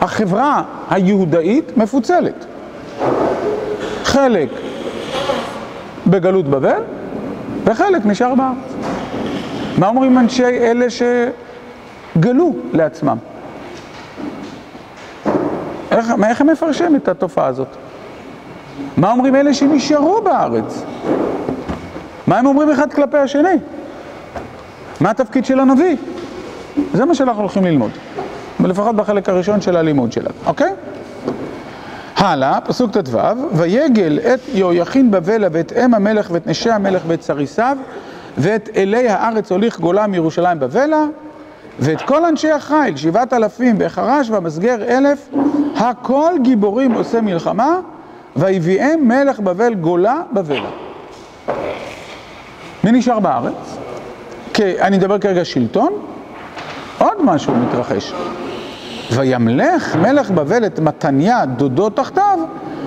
החברה 0.00 0.62
היהודאית 0.90 1.76
מפוצלת. 1.76 2.46
חלק 4.04 4.48
בגלות 6.06 6.48
בבל, 6.48 6.80
וחלק 7.64 8.06
נשאר 8.06 8.34
בארץ. 8.34 8.56
מה 9.78 9.88
אומרים 9.88 10.18
אנשי 10.18 10.44
אלה 10.44 10.86
שגלו 12.16 12.52
לעצמם? 12.72 13.16
איך, 15.90 16.06
איך 16.24 16.40
הם 16.40 16.46
מפרשים 16.46 16.96
את 16.96 17.08
התופעה 17.08 17.46
הזאת? 17.46 17.68
מה 18.96 19.10
אומרים 19.10 19.36
אלה 19.36 19.54
שנשארו 19.54 20.20
בארץ? 20.24 20.82
מה 22.26 22.38
הם 22.38 22.46
אומרים 22.46 22.70
אחד 22.70 22.92
כלפי 22.92 23.16
השני? 23.16 23.48
מה 25.00 25.10
התפקיד 25.10 25.44
של 25.44 25.60
הנביא? 25.60 25.96
זה 26.92 27.04
מה 27.04 27.14
שאנחנו 27.14 27.40
הולכים 27.40 27.64
ללמוד, 27.64 27.90
ולפחות 28.60 28.96
בחלק 28.96 29.28
הראשון 29.28 29.60
של 29.60 29.76
הלימוד 29.76 30.12
שלנו, 30.12 30.34
אוקיי? 30.46 30.72
הלאה, 32.16 32.60
פסוק 32.60 32.98
ט"ו, 32.98 33.18
ויגל 33.52 34.18
את 34.34 34.40
יהויכין 34.54 35.10
בבלה 35.10 35.48
ואת 35.52 35.72
אם 35.72 35.94
המלך 35.94 36.28
ואת 36.30 36.46
נשי 36.46 36.70
המלך 36.70 37.02
ואת 37.06 37.22
סריסיו 37.22 37.76
ואת 38.38 38.68
אלי 38.76 39.08
הארץ 39.08 39.52
הוליך 39.52 39.80
גולה 39.80 40.06
מירושלים 40.06 40.58
בבלה 40.58 41.04
ואת 41.78 42.02
כל 42.02 42.24
אנשי 42.24 42.50
החיל, 42.50 42.96
שבעת 42.96 43.32
אלפים, 43.32 43.78
בחרש 43.78 44.30
והמסגר 44.30 44.82
אלף, 44.82 45.28
הכל 45.76 46.32
גיבורים 46.42 46.92
עושה 46.92 47.20
מלחמה, 47.20 47.80
ויביאם 48.36 49.08
מלך 49.08 49.40
בבל 49.40 49.74
גולה 49.74 50.22
בבלה. 50.32 50.70
מי 52.84 52.92
נשאר 52.92 53.20
בארץ? 53.20 53.76
כי 54.54 54.80
אני 54.80 54.96
מדבר 54.96 55.18
כרגע 55.18 55.44
שלטון, 55.44 55.92
עוד 56.98 57.24
משהו 57.24 57.54
מתרחש. 57.54 58.12
וימלך 59.12 59.96
מלך 59.96 60.30
בבל 60.30 60.66
את 60.66 60.78
מתניה 60.78 61.46
דודו 61.46 61.90
תחתיו, 61.90 62.38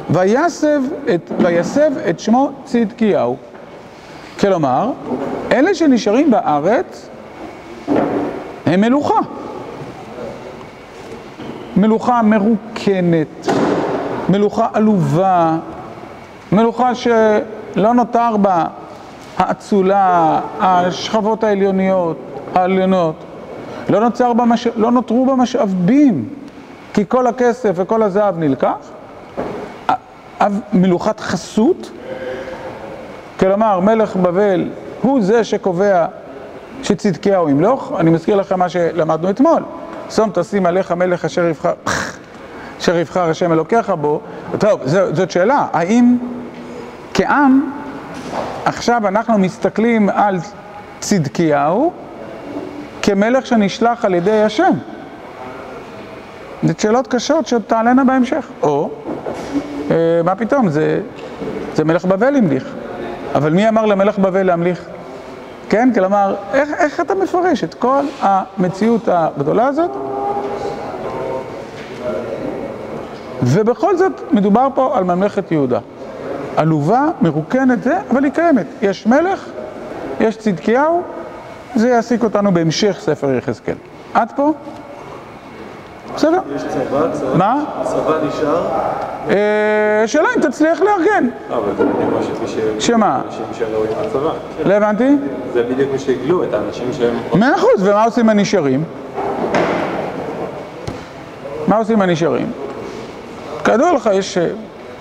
ויסב 0.10 0.82
את, 1.16 1.32
ויסב 1.40 1.92
את 2.10 2.20
שמו 2.20 2.52
צדקיהו. 2.64 3.38
כלומר, 4.40 4.92
אלה 5.52 5.76
שנשארים 5.76 6.32
בארץ 6.32 7.10
הם 8.70 8.82
מלוכה. 8.82 9.20
מלוכה 11.78 12.22
מרוקנת, 12.22 13.48
מלוכה 14.30 14.68
עלובה, 14.74 15.58
מלוכה 16.52 16.96
שלא 16.96 17.94
נותר 17.94 18.38
בה 18.38 18.66
האצולה, 19.38 20.40
השכבות 20.60 21.44
העליוניות, 21.44 22.18
העליונות. 22.56 23.16
לא, 23.90 24.00
נוצר 24.00 24.34
במש... 24.34 24.68
לא 24.76 24.92
נותרו 24.92 25.26
בה 25.26 25.36
משאבים, 25.36 26.30
כי 26.94 27.06
כל 27.08 27.28
הכסף 27.28 27.72
וכל 27.76 28.04
הזהב 28.04 28.38
נלקח. 28.38 28.92
מלוכת 30.74 31.20
חסות, 31.20 31.92
כלומר 33.40 33.80
מלך 33.80 34.16
בבל 34.16 34.70
הוא 35.02 35.22
זה 35.22 35.44
שקובע 35.44 36.06
שצדקיהו 36.84 37.50
ימלוך. 37.50 37.94
אני 38.00 38.10
מזכיר 38.10 38.36
לכם 38.36 38.60
מה 38.60 38.70
שלמדנו 38.70 39.30
אתמול. 39.30 39.64
שום 40.10 40.30
תשים 40.34 40.66
עליך 40.66 40.92
מלך 40.92 41.26
אשר 41.26 41.46
יבחר, 41.46 41.74
אשר 42.80 42.96
יבחר 42.98 43.30
השם 43.30 43.54
אלוקיך 43.54 43.90
בו. 43.90 44.22
טוב, 44.58 44.82
זאת 44.86 45.32
שאלה, 45.32 45.68
האם 45.74 46.18
כעם 47.14 47.72
עכשיו 48.66 49.08
אנחנו 49.08 49.38
מסתכלים 49.38 50.10
על 50.10 50.38
צדקיהו 51.00 51.94
כמלך 53.02 53.46
שנשלח 53.46 54.06
על 54.06 54.14
ידי 54.14 54.44
השם? 54.44 54.72
זה 56.64 56.74
שאלות 56.78 57.08
קשות 57.08 57.48
שתעלנה 57.48 58.04
בהמשך. 58.04 58.48
או, 58.62 58.90
אה, 59.92 59.96
מה 60.24 60.36
פתאום, 60.36 60.70
זה, 60.70 61.02
זה 61.76 61.84
מלך 61.84 62.06
בבל 62.06 62.36
המליך. 62.36 62.76
אבל 63.36 63.54
מי 63.54 63.70
אמר 63.70 63.86
למלך 63.86 64.20
בבל 64.20 64.44
להמליך? 64.44 64.86
כן, 65.70 65.90
כלומר, 65.94 66.36
איך, 66.54 66.70
איך 66.78 67.00
אתה 67.00 67.16
מפרש 67.16 67.64
את 67.64 67.74
כל 67.74 68.02
המציאות 68.22 69.02
הגדולה 69.08 69.68
הזאת? 69.68 69.92
ובכל 73.44 73.98
זאת 73.98 74.22
מדובר 74.32 74.68
פה 74.76 74.98
על 74.98 75.04
ממלכת 75.04 75.52
יהודה. 75.52 75.80
עלובה, 76.56 77.08
מרוקנת 77.22 77.84
זה, 77.84 78.00
אבל 78.12 78.24
היא 78.24 78.32
קיימת. 78.32 78.66
יש 78.82 79.08
מלך, 79.08 79.46
יש 80.20 80.38
צדקיהו, 80.38 81.02
זה 81.76 81.90
יעסיק 81.90 82.24
אותנו 82.24 82.54
בהמשך 82.54 82.98
ספר 83.00 83.34
יחזקאל. 83.34 83.76
עד 84.14 84.32
פה? 84.36 84.54
בסדר. 86.16 86.40
יש 86.56 86.64
צבא, 86.64 87.14
צבא. 87.14 87.38
מה? 87.38 87.64
צבא 87.84 88.18
נשאר. 88.28 88.68
אה, 89.30 90.08
שאלה 90.08 90.28
אם 90.38 90.42
תצליח 90.42 90.82
לארגן. 90.82 91.30
אבל 91.50 91.72
זה 91.78 91.86
בדיוק 91.86 92.14
מה 92.14 92.48
שמי. 92.48 92.82
שמה? 92.82 93.22
אנשים 93.26 93.46
שראויים 93.54 93.94
לצבא. 94.06 94.32
לא 94.66 94.74
הבנתי? 94.74 95.16
זה 95.54 95.64
בדיוק 95.64 95.92
מי 95.92 96.00
שהגלו 96.00 96.44
את 96.44 96.54
האנשים 96.54 96.94
שהם... 96.94 97.40
מאה 97.40 97.56
אחוז, 97.56 97.88
ומה 97.88 98.04
עושים 98.04 98.30
הנשארים? 98.30 98.84
מה 101.68 101.78
עושים 101.78 102.02
הנשארים? 102.02 102.52
כידוע 103.66 103.94
לך, 103.94 104.10
יש 104.14 104.38
אה, 104.38 104.48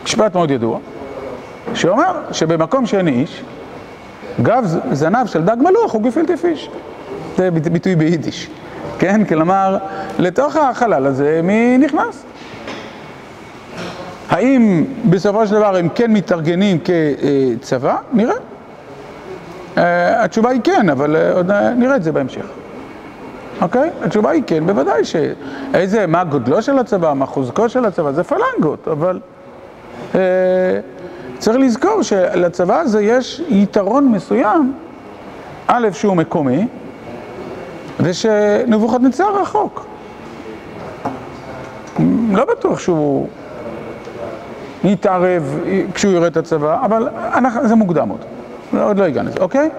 משפט 0.04 0.34
מאוד 0.34 0.50
ידוע, 0.50 0.78
שאומר 1.74 2.12
שבמקום 2.32 2.86
שאין 2.86 3.08
איש, 3.08 3.42
גב 4.42 4.64
זנב 4.92 5.26
של 5.26 5.42
דג 5.42 5.56
מלוח 5.60 5.92
הוא 5.92 6.02
גפילטי 6.02 6.36
פיש. 6.36 6.70
זה 7.36 7.50
ביטוי 7.50 7.96
ביידיש, 7.96 8.50
כן? 8.98 9.24
כלומר, 9.24 9.78
לתוך 10.18 10.56
החלל 10.56 11.06
הזה 11.06 11.40
מי 11.42 11.78
נכנס? 11.78 12.24
האם 14.28 14.84
בסופו 15.10 15.46
של 15.46 15.54
דבר 15.54 15.76
הם 15.76 15.88
כן 15.88 16.12
מתארגנים 16.12 16.78
כצבא? 17.60 17.96
נראה. 18.12 18.34
אה, 19.78 20.24
התשובה 20.24 20.50
היא 20.50 20.60
כן, 20.64 20.88
אבל 20.90 21.16
אה, 21.16 21.32
עוד 21.32 21.50
נראה 21.52 21.96
את 21.96 22.02
זה 22.02 22.12
בהמשך. 22.12 22.44
אוקיי? 23.62 23.90
התשובה 24.02 24.30
היא 24.30 24.42
כן, 24.46 24.66
בוודאי 24.66 25.04
ש... 25.04 25.16
איזה, 25.74 26.06
מה 26.06 26.24
גודלו 26.24 26.62
של 26.62 26.78
הצבא, 26.78 27.12
מה 27.12 27.26
חוזקו 27.26 27.68
של 27.68 27.84
הצבא, 27.84 28.12
זה 28.12 28.24
פלנגות, 28.24 28.88
אבל... 28.88 29.20
אה, 30.14 30.20
צריך 31.38 31.56
לזכור 31.56 32.02
שלצבא 32.02 32.80
הזה 32.80 33.02
יש 33.02 33.42
יתרון 33.48 34.08
מסוים, 34.08 34.72
א', 35.66 35.88
שהוא 35.92 36.16
מקומי, 36.16 36.66
ושנבוכדנצר 38.00 39.40
רחוק. 39.40 39.86
לא 42.32 42.44
בטוח 42.44 42.78
שהוא 42.78 43.28
יתערב 44.84 45.60
כשהוא 45.94 46.12
יראה 46.12 46.26
את 46.26 46.36
הצבא, 46.36 46.84
אבל 46.84 47.08
אנחנו, 47.34 47.68
זה 47.68 47.74
מוקדם 47.74 48.08
עוד, 48.08 48.24
עוד 48.82 48.98
לא 48.98 49.04
הגענו 49.04 49.28
לזה, 49.28 49.38
אוקיי? 49.40 49.70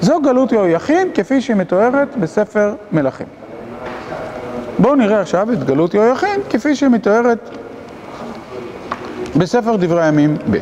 זו 0.00 0.20
גלות 0.20 0.52
יהויכין 0.52 1.08
כפי 1.14 1.40
שהיא 1.40 1.56
מתוארת 1.56 2.16
בספר 2.16 2.74
מלכים. 2.92 3.26
בואו 4.78 4.94
נראה 4.94 5.20
עכשיו 5.20 5.52
את 5.52 5.64
גלות 5.64 5.94
יהויכין 5.94 6.40
כפי 6.50 6.74
שהיא 6.74 6.90
מתוארת 6.90 7.50
בספר 9.36 9.76
דברי 9.76 10.02
הימים 10.02 10.36
ב'. 10.50 10.58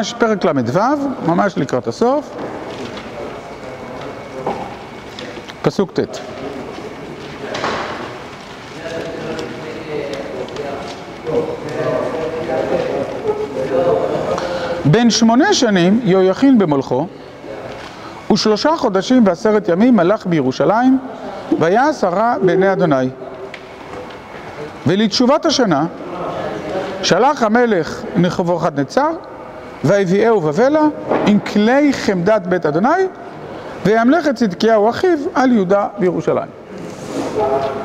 ממש 0.00 0.14
פרק 0.18 0.44
ל"ו, 0.44 0.80
ממש 1.26 1.58
לקראת 1.58 1.86
הסוף, 1.86 2.36
פסוק 5.62 5.90
ט'. 5.92 6.18
בן 14.84 15.10
שמונה 15.10 15.54
שנים 15.54 16.00
יהויכין 16.04 16.58
במולכו, 16.58 17.06
ושלושה 18.32 18.76
חודשים 18.76 19.26
ועשרת 19.26 19.68
ימים 19.68 19.96
מלך 19.96 20.26
בירושלים, 20.26 20.98
ויעש 21.58 22.04
הרע 22.04 22.34
בעיני 22.42 22.72
אדוני. 22.72 23.10
ולתשובת 24.86 25.46
השנה 25.46 25.86
שלח 27.02 27.42
המלך 27.42 28.02
נבוכדנצר 28.16 29.10
ויביאהו 29.84 30.40
בבלה 30.40 30.82
עם 31.26 31.38
כלי 31.38 31.92
חמדת 31.92 32.46
בית 32.46 32.66
אדוני 32.66 32.88
וימלך 33.84 34.28
את 34.28 34.34
צדקיהו 34.34 34.90
אחיו 34.90 35.18
על 35.34 35.52
יהודה 35.52 35.86
בירושלים. 35.98 36.48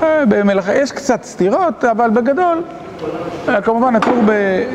במלאכה 0.02 0.76
יש 0.76 0.92
קצת 0.92 1.24
סתירות, 1.24 1.84
אבל 1.84 2.10
בגדול, 2.10 2.62
כמובן 3.64 3.96
הטור 3.96 4.14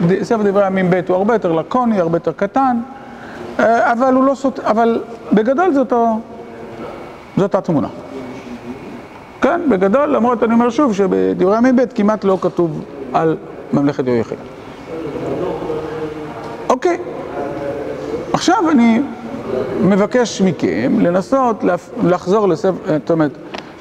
בספר 0.09 0.43
דברי 0.43 0.65
הימים 0.65 0.91
ב' 0.91 1.01
הוא 1.09 1.17
הרבה 1.17 1.35
יותר 1.35 1.53
לקוני, 1.53 2.01
הרבה 2.01 2.17
יותר 2.17 2.33
קטן, 2.33 2.77
אבל 3.59 4.15
הוא 4.15 4.25
לא 4.25 4.35
סוט... 4.35 4.61
אבל 4.61 5.03
בגדול 5.33 5.75
זאת, 5.75 5.93
זאת 7.37 7.55
התמונה. 7.55 7.89
כן, 9.41 9.61
בגדול, 9.71 10.09
למרות 10.09 10.43
אני 10.43 10.55
אומר 10.55 10.71
שוב 10.71 10.95
שבדברי 10.95 11.59
ימי 11.59 11.73
ב' 11.73 11.85
כמעט 11.95 12.25
לא 12.25 12.39
כתוב 12.41 12.85
על 13.13 13.37
ממלכת 13.73 14.07
יהויכין. 14.07 14.39
אוקיי, 16.69 16.99
עכשיו 18.41 18.71
אני 18.71 19.01
מבקש 19.81 20.43
מכם 20.43 21.01
לנסות 21.01 21.65
לחזור 22.05 22.49
לספר, 22.49 22.99
זאת 22.99 23.11
אומרת, 23.11 23.31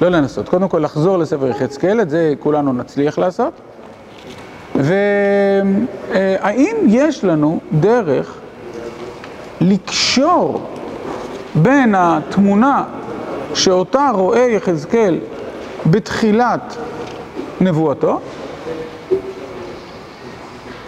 לא 0.00 0.08
לנסות, 0.08 0.48
קודם 0.48 0.68
כל 0.68 0.78
לחזור 0.78 1.18
לספר 1.18 1.48
יחזקאל, 1.48 2.00
את 2.00 2.10
זה 2.10 2.34
כולנו 2.40 2.72
נצליח 2.72 3.18
לעשות. 3.18 3.52
והאם 4.74 6.76
יש 6.86 7.24
לנו 7.24 7.60
דרך 7.72 8.34
לקשור 9.60 10.66
בין 11.54 11.94
התמונה 11.98 12.84
שאותה 13.54 14.10
רואה 14.14 14.46
יחזקאל 14.50 15.18
בתחילת 15.86 16.76
נבואתו, 17.60 18.20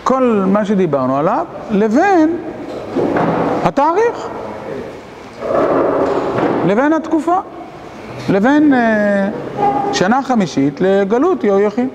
כל 0.04 0.44
מה 0.46 0.64
שדיברנו 0.64 1.16
עליו, 1.16 1.46
לבין 1.70 2.36
התאריך, 3.72 4.28
לבין 6.66 6.92
התקופה, 6.92 7.36
לבין 8.30 8.74
אה, 8.74 9.28
שנה 9.92 10.22
חמישית 10.22 10.80
לגלות 10.80 11.44
יהויכין. 11.44 11.88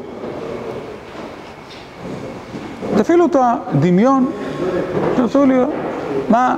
תפעילו 2.98 3.26
את 3.26 3.36
הדמיון, 3.40 4.32
תנסו 5.16 5.46
לראות, 5.46 5.70
מה, 6.30 6.56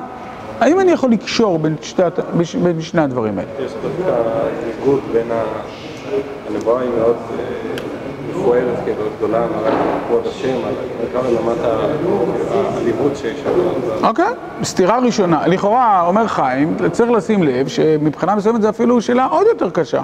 האם 0.60 0.80
אני 0.80 0.92
יכול 0.92 1.12
לקשור 1.12 1.60
בין, 1.60 1.76
שתי, 1.82 2.02
בין 2.64 2.82
שני 2.82 3.02
הדברים 3.02 3.40
האלה? 3.40 3.50
יש 3.60 3.72
דווקא 3.82 4.12
ניגוד 4.66 5.00
בין 5.12 5.28
הנבואה 6.50 6.82
היא 6.82 6.90
מאוד 7.00 7.16
מפוארת, 8.40 8.78
כאילו 8.86 9.04
גדולה, 9.18 9.40
מראה 9.40 9.72
כבוד 10.08 10.22
השם, 10.28 10.58
בעיקר 11.00 11.30
לרמת 11.30 11.58
העליבות 11.64 13.16
שיש 13.16 13.40
שם. 13.40 13.50
אוקיי, 14.08 14.26
סתירה 14.64 15.00
ראשונה. 15.00 15.48
לכאורה, 15.48 16.04
אומר 16.08 16.28
חיים, 16.28 16.76
צריך 16.92 17.12
לשים 17.12 17.44
לב 17.44 17.68
שמבחינה 17.68 18.36
מסוימת 18.36 18.62
זו 18.62 18.70
אפילו 18.70 19.02
שאלה 19.02 19.26
עוד 19.26 19.48
יותר 19.48 19.70
קשה. 19.70 20.02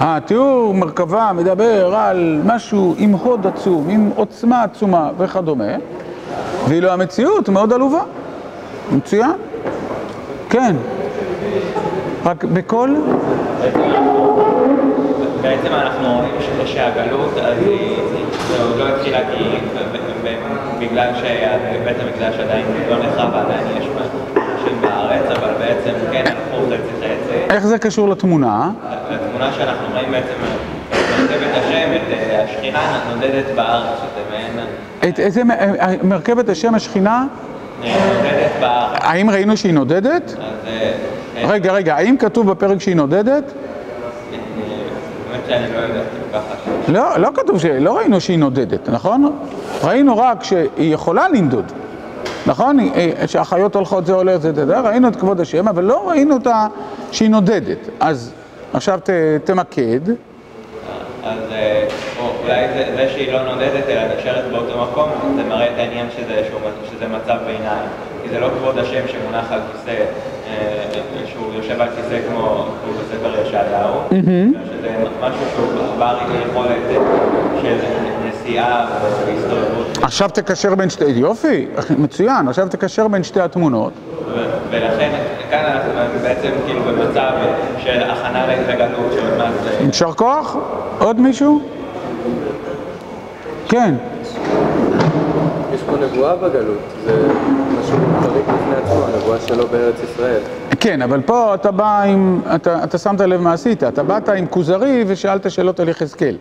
התיאור 0.00 0.74
מרכבה 0.74 1.30
מדבר 1.34 1.94
על 1.94 2.40
משהו 2.44 2.94
עם 2.98 3.12
הוד 3.12 3.46
עצום, 3.46 3.86
עם 3.88 4.10
עוצמה 4.16 4.62
עצומה 4.62 5.10
וכדומה, 5.18 5.72
ואילו 6.68 6.88
המציאות 6.90 7.48
מאוד 7.48 7.72
עלובה. 7.72 8.02
מצוין? 8.92 9.32
כן. 10.50 10.76
רק 12.24 12.44
בקול? 12.44 12.96
בעצם 15.44 15.74
אנחנו 15.74 16.14
רואים 16.14 16.66
שהגלות, 16.66 17.38
אז 17.38 17.58
זה 18.48 18.62
עוד 18.62 18.78
לא 18.78 18.88
התחילה 18.88 19.18
כי 19.18 19.44
בגלל 20.78 21.08
שבית 21.14 21.96
המקדש 22.00 22.40
עדיין 22.40 22.66
לא 22.90 22.96
נחרב 22.98 23.30
ועדיין 23.32 23.66
יש 23.76 23.86
אנשים 24.36 24.80
בארץ, 24.80 25.38
אבל 25.38 25.52
בעצם 25.58 25.92
כן 26.12 26.24
הלכו 26.26 26.66
חצי 26.66 26.96
חצי. 26.96 27.54
איך 27.54 27.66
זה 27.66 27.78
קשור 27.78 28.08
לתמונה? 28.08 28.70
התמונה 29.10 29.52
שאנחנו 29.52 29.86
רואים 29.94 30.10
בעצם 30.10 30.34
מרכבת 31.00 31.56
השם, 31.56 31.92
את 31.94 32.48
השכינה 32.48 33.00
נודדת 33.14 33.44
בארץ, 33.56 33.98
שזה 33.98 34.22
מעין... 34.30 34.66
את 35.08 35.20
איזה 35.20 35.42
מרכבת 36.02 36.48
השם 36.48 36.74
השכינה? 36.74 37.26
נודדת 37.80 38.50
בארץ. 38.60 38.98
האם 39.02 39.30
ראינו 39.30 39.56
שהיא 39.56 39.74
נודדת? 39.74 40.30
אז... 40.30 40.68
אה, 41.36 41.46
רגע, 41.48 41.72
רגע, 41.72 41.94
האם 41.94 42.16
כתוב 42.16 42.50
בפרק 42.50 42.80
שהיא 42.80 42.96
נודדת? 42.96 43.52
שאני 45.48 45.72
לא 45.72 45.78
יודע, 45.78 46.00
כאילו 46.10 46.26
ככה. 46.32 46.54
לא, 46.88 47.18
לא 47.18 47.28
כתוב 47.34 47.58
ש... 47.58 47.64
לא 47.64 47.96
ראינו 47.96 48.20
שהיא 48.20 48.38
נודדת, 48.38 48.88
נכון? 48.88 49.38
ראינו 49.84 50.18
רק 50.18 50.44
שהיא 50.44 50.94
יכולה 50.94 51.28
לנדוד, 51.28 51.72
נכון? 52.46 52.78
אה, 52.80 53.10
שהחיות 53.26 53.76
הולכות 53.76 54.06
זה 54.06 54.12
עולה 54.12 54.38
זה 54.38 54.66
זה, 54.66 54.80
ראינו 54.80 55.08
את 55.08 55.16
כבוד 55.16 55.40
השם, 55.40 55.68
אבל 55.68 55.84
לא 55.84 56.08
ראינו 56.08 56.34
אותה 56.34 56.66
שהיא 57.12 57.30
נודדת. 57.30 57.78
אז 58.00 58.32
עכשיו 58.72 58.98
ת, 59.04 59.10
תמקד. 59.44 60.00
אז 61.24 61.38
אה, 61.52 61.88
או, 62.20 62.32
אולי 62.42 62.68
זה, 62.68 62.92
זה 62.96 63.08
שהיא 63.12 63.32
לא 63.32 63.42
נודדת 63.42 63.88
אלא 63.88 64.02
נשארת 64.18 64.52
באותו 64.52 64.82
מקום, 64.82 65.10
זה 65.36 65.42
מראה 65.48 65.66
את 65.66 65.78
העניין 65.78 66.06
שזה, 66.16 66.48
שזה 66.90 67.06
מצב 67.08 67.36
ביניים. 67.46 67.88
כי 68.22 68.28
זה 68.30 68.40
לא 68.40 68.48
כבוד 68.58 68.78
השם 68.78 69.08
שמונח 69.08 69.52
על 69.52 69.60
כיסא, 69.72 69.90
אה, 69.90 70.04
שהוא 71.26 71.54
יושב 71.54 71.80
על 71.80 71.88
כיסא 71.88 72.18
כמו, 72.28 72.66
כמו 72.84 72.92
בספר 72.92 73.40
ישעיהו, 73.46 74.00
שזה 74.10 75.04
משהו 75.20 75.40
שהוא 75.56 75.98
בר 75.98 76.18
יכולת 76.48 76.70
אה, 76.90 77.00
של 77.62 77.76
נסיעה 78.28 78.86
והסתובבות. 79.02 79.98
עכשיו 80.02 80.28
תקשר 80.28 80.74
בין 80.74 80.90
שתי... 80.90 81.04
יופי, 81.04 81.66
מצוין, 81.98 82.48
עכשיו 82.48 82.68
תקשר 82.68 83.08
בין 83.08 83.22
שתי 83.22 83.40
התמונות. 83.40 83.92
ולכן 84.70 85.10
כאן 85.50 85.64
אנחנו 85.64 86.18
בעצם 86.22 86.50
כאילו 86.66 86.80
במצב 86.82 87.30
של 87.78 88.02
הכנה 88.02 88.46
לגלות 88.46 89.12
שעוד 89.12 89.38
מעט... 89.38 89.52
אה, 89.66 89.84
יישר 89.86 90.12
כוח? 90.12 90.56
עוד 90.98 91.20
מישהו? 91.20 91.60
כן. 93.68 93.94
יש 95.74 95.82
פה 95.86 95.96
נבואה 95.96 96.36
בגלות, 96.36 96.78
זה 97.04 97.12
חריג 98.22 98.44
בפני 98.44 98.74
עצמו, 98.84 99.04
הנבואה 99.04 99.40
שלו 99.40 99.68
בארץ 99.68 99.94
ישראל. 100.04 100.40
כן, 100.80 101.02
אבל 101.02 101.20
פה 101.20 101.54
אתה 101.54 101.70
בא 101.70 102.02
עם, 102.02 102.40
אתה, 102.54 102.84
אתה 102.84 102.98
שמת 102.98 103.20
לב 103.20 103.40
מה 103.40 103.52
עשית, 103.52 103.82
אתה 103.82 104.02
באת 104.02 104.28
עם 104.28 104.46
כוזרי 104.46 105.04
ושאלת 105.06 105.50
שאלות 105.50 105.80
על 105.80 105.88
יחזקאל. 105.88 106.36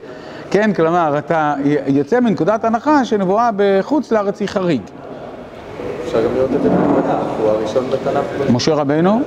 כן, 0.51 0.73
כלומר, 0.73 1.17
אתה 1.17 1.53
יוצא 1.87 2.19
מנקודת 2.19 2.63
הנחה 2.63 3.05
שנבואה 3.05 3.49
בחוץ 3.55 4.11
לארץ 4.11 4.39
היא 4.39 4.47
חריג. 4.47 4.81
אפשר 6.05 6.25
גם 6.25 6.35
לראות 6.35 6.49
את 6.55 6.63
זה 6.63 6.69
בתנ"ך, 6.69 7.39
הוא 7.39 7.49
הראשון 7.49 7.83
בתנ"ך. 7.89 8.51
משה 8.51 8.73
רבנו? 8.73 9.21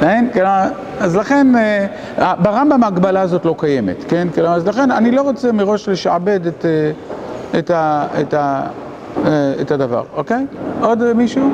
כן, 0.00 0.26
כלומר, 0.32 0.64
אז 1.00 1.16
לכן, 1.16 1.46
אה, 2.18 2.34
ברמב"ם 2.38 2.84
ההגבלה 2.84 3.20
הזאת 3.20 3.44
לא 3.44 3.54
קיימת, 3.58 4.04
כן? 4.08 4.28
כלומר, 4.34 4.54
אז 4.54 4.68
לכן 4.68 4.90
אני 4.90 5.10
לא 5.10 5.22
רוצה 5.22 5.52
מראש 5.52 5.88
לשעבד 5.88 6.46
את, 6.46 6.64
אה, 6.64 7.58
את, 7.58 7.70
ה, 7.70 8.06
את, 8.20 8.34
ה, 8.34 8.62
את 9.60 9.70
הדבר, 9.70 10.02
אוקיי? 10.16 10.46
עוד 10.82 11.12
מישהו? 11.12 11.50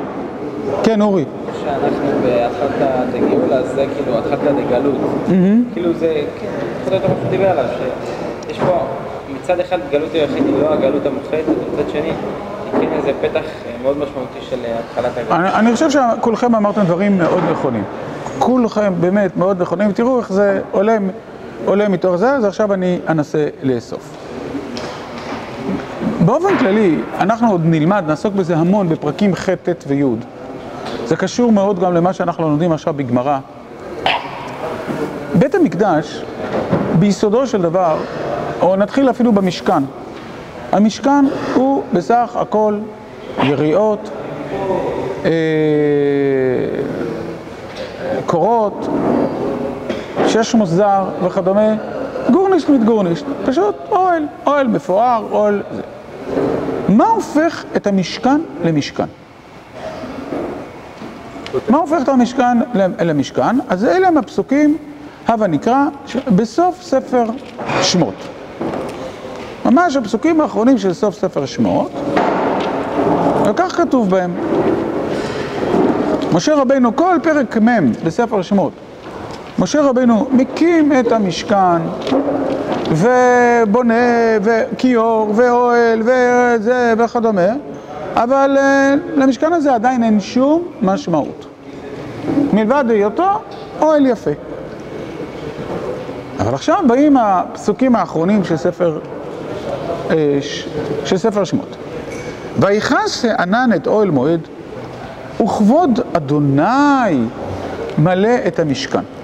כן, 0.83 1.01
אורי. 1.01 1.25
שאנחנו 1.63 2.09
באחת 2.23 2.75
הדגאולה, 2.79 3.63
זה 3.63 3.85
כאילו 3.95 4.17
התחלת 4.17 4.39
דגלות. 4.39 4.95
כאילו 5.73 5.93
זה, 5.93 6.21
כן, 6.39 6.47
יותר 6.85 7.07
מה 7.07 7.13
שהוא 7.19 7.29
דיבר 7.29 7.49
עליו, 7.49 7.65
שיש 8.47 8.59
פה 8.59 8.79
מצד 9.41 9.59
אחד 9.59 9.77
גלות 9.91 10.13
היחיד 10.13 10.45
היא 10.45 10.61
לא 10.61 10.73
הגלות 10.73 11.05
המוחלטת, 11.05 11.47
ומצד 11.47 11.89
שני 11.89 12.11
כן 12.71 12.87
איזה 12.93 13.11
פתח 13.21 13.39
אה, 13.39 13.71
מאוד 13.83 13.97
משמעותי 13.97 14.39
של 14.49 14.57
אה, 14.65 14.79
התחלת 14.79 15.17
הגלות. 15.17 15.31
אני, 15.39 15.49
אני 15.49 15.73
חושב 15.73 15.89
שכולכם 15.89 16.55
אמרתם 16.55 16.81
דברים 16.81 17.17
מאוד 17.17 17.43
נכונים. 17.51 17.83
כולכם 18.39 18.93
באמת 18.99 19.37
מאוד 19.37 19.61
נכונים, 19.61 19.89
ותראו 19.89 20.19
איך 20.19 20.33
זה 20.33 20.61
עולה, 20.71 20.97
עולה 21.65 21.89
מתוך 21.89 22.15
זה, 22.15 22.31
אז 22.31 22.45
עכשיו 22.45 22.73
אני 22.73 22.99
אנסה 23.09 23.47
לאסוף. 23.63 24.20
באופן 26.31 26.57
כללי, 26.57 26.97
אנחנו 27.19 27.51
עוד 27.51 27.61
נלמד, 27.65 28.03
נעסוק 28.07 28.33
בזה 28.33 28.57
המון 28.57 28.89
בפרקים 28.89 29.35
ח', 29.35 29.49
ט' 29.49 29.83
וי'. 29.87 30.03
זה 31.05 31.15
קשור 31.15 31.51
מאוד 31.51 31.79
גם 31.79 31.93
למה 31.93 32.13
שאנחנו 32.13 32.43
לומדים 32.43 32.71
עכשיו 32.71 32.93
בגמרא. 32.93 33.39
בית 35.33 35.55
המקדש, 35.55 36.23
ביסודו 36.99 37.47
של 37.47 37.61
דבר, 37.61 37.97
או 38.61 38.75
נתחיל 38.75 39.09
אפילו 39.09 39.31
במשכן. 39.31 39.83
המשכן 40.71 41.25
הוא 41.53 41.83
בסך 41.93 42.35
הכל 42.35 42.77
יריעות, 43.43 44.09
אה, 45.25 45.31
קורות, 48.25 48.87
שש 50.27 50.55
מוסזר 50.55 51.03
וכדומה, 51.23 51.75
גורנישט 52.31 52.69
mit 52.69 52.85
גורנישט, 52.85 53.25
פשוט 53.45 53.75
אוהל, 53.91 54.23
אוהל 54.45 54.67
מפואר, 54.67 55.23
אוהל... 55.31 55.63
זה. 55.71 55.81
מה 56.91 57.07
הופך 57.07 57.65
את 57.75 57.87
המשכן 57.87 58.41
למשכן? 58.63 59.05
מה 61.69 61.77
הופך 61.77 61.97
את 62.03 62.09
המשכן 62.09 62.57
למשכן? 62.99 63.57
אז 63.69 63.85
אלה 63.85 64.07
הם 64.07 64.17
הפסוקים, 64.17 64.77
הבה 65.27 65.47
נקרא, 65.47 65.85
בסוף 66.35 66.81
ספר 66.81 67.25
שמות. 67.81 68.13
ממש 69.65 69.95
הפסוקים 69.95 70.41
האחרונים 70.41 70.77
של 70.77 70.93
סוף 70.93 71.15
ספר 71.15 71.45
שמות, 71.45 71.91
וכך 73.45 73.75
כתוב 73.77 74.09
בהם. 74.09 74.35
משה 76.33 76.55
רבינו, 76.55 76.95
כל 76.95 77.15
פרק 77.23 77.57
מ' 77.57 77.91
בספר 78.05 78.41
שמות, 78.41 78.71
משה 79.61 79.81
רבינו 79.81 80.27
מקים 80.31 80.91
את 80.99 81.11
המשכן 81.11 81.81
ובונה 82.89 83.93
וכיור 84.41 85.31
ואוהל 85.35 86.01
וזה 86.01 86.93
וכדומה, 86.97 87.47
אבל 88.13 88.57
uh, 88.57 89.19
למשכן 89.19 89.53
הזה 89.53 89.75
עדיין 89.75 90.03
אין 90.03 90.19
שום 90.19 90.63
משמעות. 90.81 91.45
מלבד 92.53 92.85
היותו 92.89 93.29
אוהל 93.81 94.05
יפה. 94.05 94.31
אבל 96.39 96.53
עכשיו 96.53 96.83
באים 96.87 97.17
הפסוקים 97.17 97.95
האחרונים 97.95 98.43
של 98.43 98.57
ספר, 98.57 98.99
אה, 100.09 100.15
של 101.05 101.17
ספר 101.17 101.43
שמות. 101.43 101.75
ויכס 102.59 103.25
הענן 103.25 103.69
את 103.75 103.87
אוהל 103.87 104.09
מועד, 104.09 104.41
וכבוד 105.43 105.99
אדוני 106.13 107.25
מלא 107.97 108.37
את 108.47 108.59
המשכן. 108.59 109.20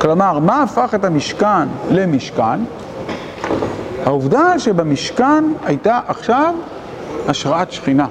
כלומר, 0.00 0.38
מה 0.38 0.62
הפך 0.62 0.94
את 0.94 1.04
המשכן 1.04 1.68
למשכן? 1.90 2.60
העובדה 4.04 4.58
שבמשכן 4.58 5.44
הייתה 5.64 6.00
עכשיו 6.06 6.54
השראת 7.28 7.72
שכינה. 7.72 8.06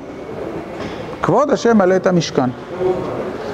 כבוד 1.21 1.51
השם 1.51 1.77
מלא 1.77 1.95
את 1.95 2.07
המשכן. 2.07 2.49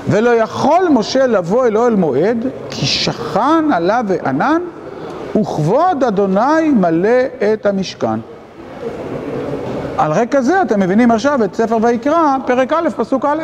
ולא 0.07 0.29
יכול 0.29 0.87
משה 0.91 1.27
לבוא 1.27 1.67
אל 1.67 1.77
אוהל 1.77 1.95
מועד, 1.95 2.45
כי 2.69 2.85
שכן 2.85 3.71
עליו 3.73 4.03
וענן, 4.07 4.61
וכבוד 5.41 6.03
אדוני 6.07 6.69
מלא 6.75 7.19
את 7.53 7.65
המשכן. 7.65 8.19
על 9.97 10.11
רקע 10.11 10.41
זה 10.41 10.61
אתם 10.61 10.79
מבינים 10.79 11.11
עכשיו 11.11 11.43
את 11.43 11.55
ספר 11.55 11.77
ויקרא, 11.81 12.37
פרק 12.47 12.73
א', 12.73 12.89
פסוק 12.95 13.25
א'. 13.25 13.43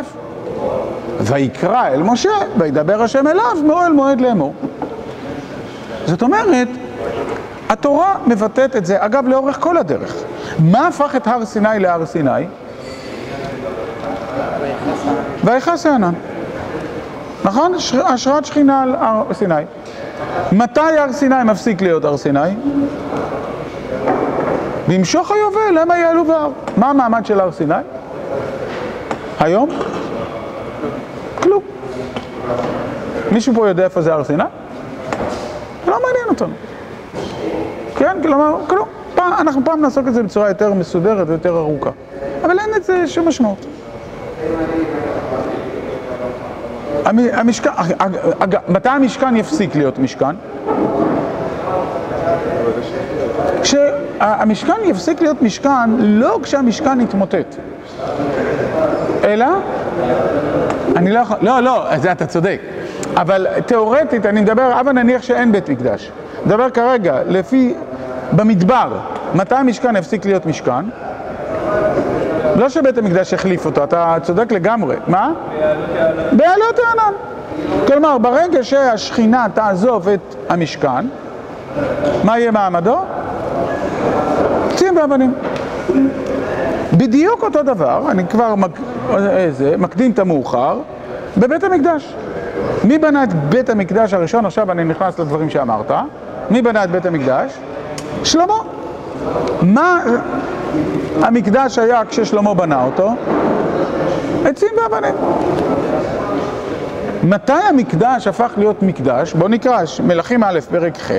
ויקרא 1.21 1.87
אל 1.87 2.03
משה, 2.03 2.29
וידבר 2.57 3.01
השם 3.01 3.27
אליו 3.27 3.57
מאוהל 3.65 3.91
מועד 3.91 4.21
לאמור. 4.21 4.53
זאת 6.05 6.21
אומרת, 6.21 6.67
התורה 7.69 8.15
מבטאת 8.27 8.75
את 8.75 8.85
זה, 8.85 8.97
אגב, 8.99 9.27
לאורך 9.27 9.57
כל 9.59 9.77
הדרך. 9.77 10.15
מה 10.59 10.87
הפך 10.87 11.15
את 11.15 11.27
הר 11.27 11.45
סיני 11.45 11.79
להר 11.79 12.05
סיני? 12.05 12.45
ויכס 15.43 15.85
הענן. 15.85 16.13
נכון? 17.43 17.73
השראת 18.05 18.45
שכינה 18.45 18.81
על 18.81 18.95
הר 18.95 19.23
סיני. 19.33 19.63
מתי 20.51 20.81
הר 20.81 21.13
סיני 21.13 21.43
מפסיק 21.45 21.81
להיות 21.81 22.05
הר 22.05 22.17
סיני? 22.17 22.39
במשוך 24.87 25.31
היובל, 25.31 25.77
המה 25.77 25.97
יעלו 25.97 26.25
בהר. 26.25 26.49
מה 26.77 26.89
המעמד 26.89 27.25
של 27.25 27.39
הר 27.39 27.51
סיני? 27.51 27.73
היום? 29.39 29.69
כלום. 31.41 31.61
מישהו 33.31 33.53
פה 33.53 33.67
יודע 33.67 33.83
איפה 33.83 34.01
זה 34.01 34.13
הר 34.13 34.23
סיני? 34.23 34.43
לא 35.87 35.93
מעניין 36.05 36.27
אותנו. 36.29 36.53
כן, 37.95 38.17
כלומר, 38.23 38.55
כלום. 38.67 38.87
פעם, 39.15 39.33
אנחנו 39.39 39.61
פעם 39.65 39.81
נעסוק 39.81 40.05
בזה 40.05 40.23
בצורה 40.23 40.47
יותר 40.47 40.73
מסודרת 40.73 41.27
ויותר 41.29 41.57
ארוכה. 41.57 41.89
אבל 42.45 42.59
אין 42.59 42.69
לזה 42.77 43.07
שום 43.07 43.27
משמעות. 43.27 43.65
המ- 47.05 47.29
המשכן, 47.33 47.69
אג- 48.39 48.57
מתי 48.69 48.89
המשכן 48.89 49.35
יפסיק 49.35 49.75
להיות 49.75 49.99
משכן? 49.99 50.35
כשהמשכן 53.61 54.73
יפסיק 54.85 55.21
להיות 55.21 55.41
משכן, 55.41 55.69
לא 55.99 56.39
כשהמשכן 56.43 57.01
יתמוטט. 57.01 57.55
אלא? 59.23 59.45
אני 60.95 61.11
לא 61.11 61.19
יכול, 61.19 61.37
לא, 61.41 61.59
לא, 61.59 61.97
זה 61.97 62.11
אתה 62.11 62.25
צודק. 62.25 62.61
אבל 63.17 63.47
תיאורטית, 63.65 64.25
אני 64.25 64.41
מדבר, 64.41 64.61
הבה 64.63 64.91
נניח 64.91 65.21
שאין 65.21 65.51
בית 65.51 65.69
מקדש. 65.69 66.11
מדבר 66.45 66.69
כרגע, 66.69 67.15
לפי, 67.27 67.73
במדבר, 68.31 68.97
מתי 69.35 69.55
המשכן 69.55 69.95
יפסיק 69.95 70.25
להיות 70.25 70.45
משכן? 70.45 70.85
לא 72.55 72.69
שבית 72.69 72.97
המקדש 72.97 73.33
יחליף 73.33 73.65
אותו, 73.65 73.83
אתה 73.83 74.15
צודק 74.21 74.51
לגמרי. 74.51 74.95
מה? 75.07 75.33
בעלות 76.31 76.79
הענן. 76.87 77.13
כלומר, 77.87 78.17
ברגע 78.17 78.63
שהשכינה 78.63 79.45
תעזוב 79.53 80.09
את 80.09 80.35
המשכן, 80.49 81.05
מה 82.23 82.39
יהיה 82.39 82.51
מעמדו? 82.51 82.97
קצין 84.69 84.97
ואבנים. 84.97 85.33
בדיוק 86.93 87.43
אותו 87.43 87.63
דבר, 87.63 88.01
אני 88.11 88.27
כבר 88.27 88.55
מק... 88.55 88.79
איזה, 89.17 89.75
מקדים 89.77 90.11
את 90.11 90.19
המאוחר, 90.19 90.79
בבית 91.37 91.63
המקדש. 91.63 92.15
מי 92.83 92.97
בנה 92.97 93.23
את 93.23 93.33
בית 93.33 93.69
המקדש 93.69 94.13
הראשון? 94.13 94.45
עכשיו 94.45 94.71
אני 94.71 94.83
נכנס 94.83 95.19
לדברים 95.19 95.49
שאמרת. 95.49 95.91
מי 96.49 96.61
בנה 96.61 96.83
את 96.83 96.91
בית 96.91 97.05
המקדש? 97.05 97.57
שלמה. 98.23 98.53
מה 99.61 100.03
המקדש 101.21 101.79
היה 101.79 102.05
כששלמה 102.05 102.53
בנה 102.53 102.83
אותו? 102.83 103.11
עצים 104.45 104.69
ואבנים. 104.83 105.15
מתי 107.23 107.53
המקדש 107.53 108.27
הפך 108.27 108.51
להיות 108.57 108.83
מקדש? 108.83 109.33
בואו 109.33 109.49
נקרא 109.49 109.81
מלכים 110.03 110.43
א' 110.43 110.59
פרק 110.71 110.97
ח' 110.97 111.11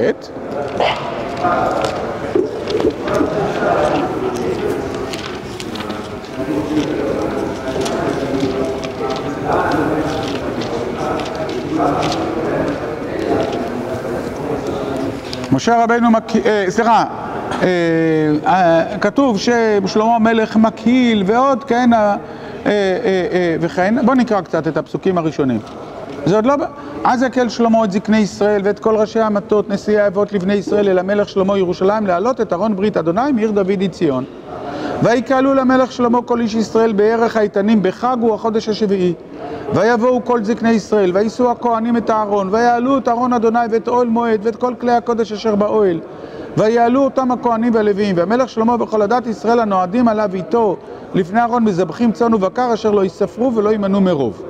משה 15.52 15.84
רבנו, 15.84 16.10
מק... 16.10 16.36
אה, 16.36 16.64
סליחה, 16.68 17.04
אה, 17.62 17.68
אה, 18.46 18.98
כתוב 18.98 19.38
ששלמה 19.38 20.16
המלך 20.16 20.56
מקהיל 20.56 21.22
ועוד 21.26 21.64
אה, 22.66 23.56
וכהנה, 23.60 24.02
בואו 24.02 24.16
נקרא 24.16 24.40
קצת 24.40 24.68
את 24.68 24.76
הפסוקים 24.76 25.18
הראשונים. 25.18 25.60
זה 26.26 26.36
עוד 26.36 26.46
לא... 26.46 26.54
אז 27.04 27.22
יקל 27.22 27.48
שלמה 27.48 27.84
את 27.84 27.92
זקני 27.92 28.18
ישראל 28.18 28.60
ואת 28.64 28.78
כל 28.78 28.96
ראשי 28.96 29.20
המטות, 29.20 29.70
נשיאי 29.70 29.98
האבות 29.98 30.32
לבני 30.32 30.54
ישראל 30.54 30.88
אל 30.88 30.98
המלך 30.98 31.28
שלמה 31.28 31.58
ירושלים 31.58 32.06
להעלות 32.06 32.40
את 32.40 32.52
ארון 32.52 32.76
ברית 32.76 32.96
אדוני 32.96 33.32
מעיר 33.32 33.50
דוד 33.50 33.90
ציון. 33.90 34.24
ויקהלו 35.02 35.54
למלך 35.54 35.92
שלמה 35.92 36.22
כל 36.22 36.40
איש 36.40 36.54
ישראל 36.54 36.92
בערך 36.92 37.36
האיתנים 37.36 37.82
בחג 37.82 38.16
הוא 38.20 38.34
החודש 38.34 38.68
השביעי. 38.68 39.14
ויבואו 39.74 40.24
כל 40.24 40.44
זקני 40.44 40.70
ישראל, 40.70 41.10
ויישאו 41.14 41.50
הכהנים 41.50 41.96
את 41.96 42.10
הארון, 42.10 42.48
ויעלו 42.52 42.98
את 42.98 43.08
ארון 43.08 43.32
אדוני 43.32 43.58
ואת 43.70 43.88
אוהל 43.88 44.08
מועד, 44.08 44.40
ואת 44.42 44.56
כל 44.56 44.74
כלי 44.80 44.92
הקודש 44.92 45.32
אשר 45.32 45.54
באוהל. 45.54 46.00
ויעלו 46.56 47.04
אותם 47.04 47.30
הכהנים 47.30 47.74
והלוויים, 47.74 48.16
והמלך 48.18 48.48
שלמה 48.48 48.76
וכל 48.80 49.02
עדת 49.02 49.26
ישראל 49.26 49.60
הנועדים 49.60 50.08
עליו 50.08 50.30
איתו 50.34 50.76
לפני 51.14 51.42
ארון 51.42 51.64
מזבחים 51.64 52.12
צאן 52.12 52.34
ובקר 52.34 52.74
אשר 52.74 52.90
לא 52.90 53.04
יספרו 53.04 53.54
ולא 53.54 53.70
יימנו 53.70 54.00
מרוב. 54.00 54.42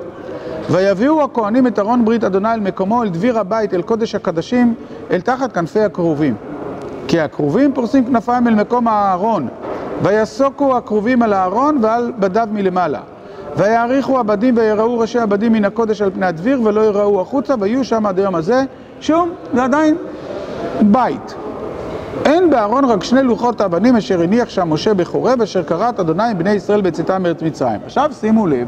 ויביאו 0.69 1.23
הכהנים 1.23 1.67
את 1.67 1.79
ארון 1.79 2.05
ברית 2.05 2.23
אדוני 2.23 2.53
אל 2.53 2.59
מקומו, 2.59 3.03
אל 3.03 3.09
דביר 3.09 3.39
הבית, 3.39 3.73
אל 3.73 3.81
קודש 3.81 4.15
הקדשים, 4.15 4.73
אל 5.11 5.21
תחת 5.21 5.51
כנפי 5.53 5.79
הכרובים. 5.79 6.35
כי 7.07 7.19
הכרובים 7.19 7.73
פורסים 7.73 8.05
כנפיים 8.05 8.47
אל 8.47 8.55
מקום 8.55 8.87
הארון, 8.87 9.47
ויסוקו 10.03 10.77
הכרובים 10.77 11.21
על 11.21 11.33
הארון 11.33 11.77
ועל 11.81 12.11
בדיו 12.19 12.47
מלמעלה. 12.51 12.99
ויעריכו 13.57 14.17
עבדים 14.17 14.57
ויראו 14.57 14.99
ראשי 14.99 15.19
עבדים 15.19 15.53
מן 15.53 15.65
הקודש 15.65 16.01
על 16.01 16.11
פני 16.11 16.25
הדביר 16.25 16.61
ולא 16.63 16.81
יראו 16.81 17.21
החוצה 17.21 17.55
ויהיו 17.59 17.83
שם 17.83 18.05
עד 18.05 18.19
היום 18.19 18.35
הזה. 18.35 18.63
שום, 19.01 19.29
זה 19.53 19.63
עדיין 19.63 19.97
בית. 20.81 21.35
אין 22.25 22.49
בארון 22.49 22.85
רק 22.85 23.03
שני 23.03 23.23
לוחות 23.23 23.61
האבנים 23.61 23.95
אשר 23.95 24.21
הניח 24.21 24.49
שם 24.49 24.73
משה 24.73 24.93
בחורב 24.93 25.41
אשר 25.41 25.63
כרת 25.63 25.99
אדוני 25.99 26.33
בני 26.37 26.51
ישראל 26.51 26.81
בצאתם 26.81 27.23
מארץ 27.23 27.41
מצרים. 27.41 27.79
עכשיו 27.85 28.11
שימו 28.19 28.47
לב, 28.47 28.67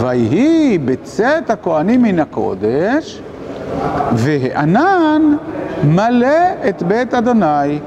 ויהי 0.00 0.78
בצאת 0.78 1.50
הכהנים 1.50 2.02
מן 2.02 2.20
הקודש 2.20 3.20
והענן 4.12 5.36
מלא 5.84 6.38
את 6.68 6.82
בית 6.82 7.14
אדוני 7.14 7.78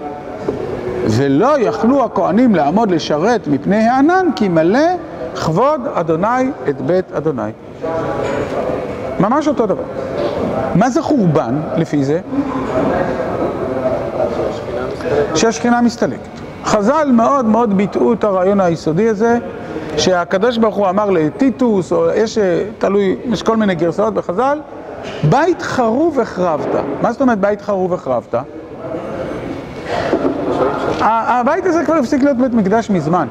ולא 1.08 1.60
יכלו 1.60 2.06
הכהנים 2.06 2.56
לעמוד 2.56 2.92
לשרת 2.92 3.48
מפני 3.48 3.88
הענן 3.88 4.28
כי 4.36 4.48
מלא 4.48 4.80
כבוד 5.36 5.82
אדוני 5.94 6.52
את 6.70 6.82
בית 6.82 7.12
אדוני. 7.12 7.52
ממש 9.20 9.48
אותו 9.48 9.66
דבר. 9.66 9.84
מה 10.76 10.90
זה 10.90 11.02
חורבן 11.02 11.62
לפי 11.78 12.04
זה? 12.04 12.20
שהשכינה 15.36 15.82
מסתלקת. 15.82 16.30
חז"ל 16.66 17.10
מאוד 17.14 17.46
מאוד 17.46 17.78
ביטאו 17.78 18.14
את 18.14 18.24
הרעיון 18.24 18.60
היסודי 18.62 19.10
הזה, 19.10 19.38
שהקדוש 19.98 20.58
ברוך 20.58 20.76
הוא 20.76 20.90
אמר 20.90 21.10
לטיטוס, 21.10 21.92
או 21.92 22.10
יש, 22.16 22.38
אה, 22.38 22.64
תלוי, 22.78 23.16
יש 23.26 23.44
כל 23.44 23.58
מיני 23.58 23.76
גרסאות 23.76 24.14
בחז"ל, 24.14 24.60
בית 25.30 25.62
חרוב 25.62 26.20
החרבת. 26.20 26.84
מה 27.02 27.12
זאת 27.12 27.22
אומרת 27.22 27.40
בית 27.40 27.62
חרוב 27.62 27.94
החרבת? 27.94 28.36
הבית 31.02 31.66
הזה 31.66 31.86
כבר 31.86 31.94
הפסיק 31.96 32.24
להיות 32.24 32.38
בית 32.38 32.54
מקדש 32.54 32.90
מזמן. 32.90 33.28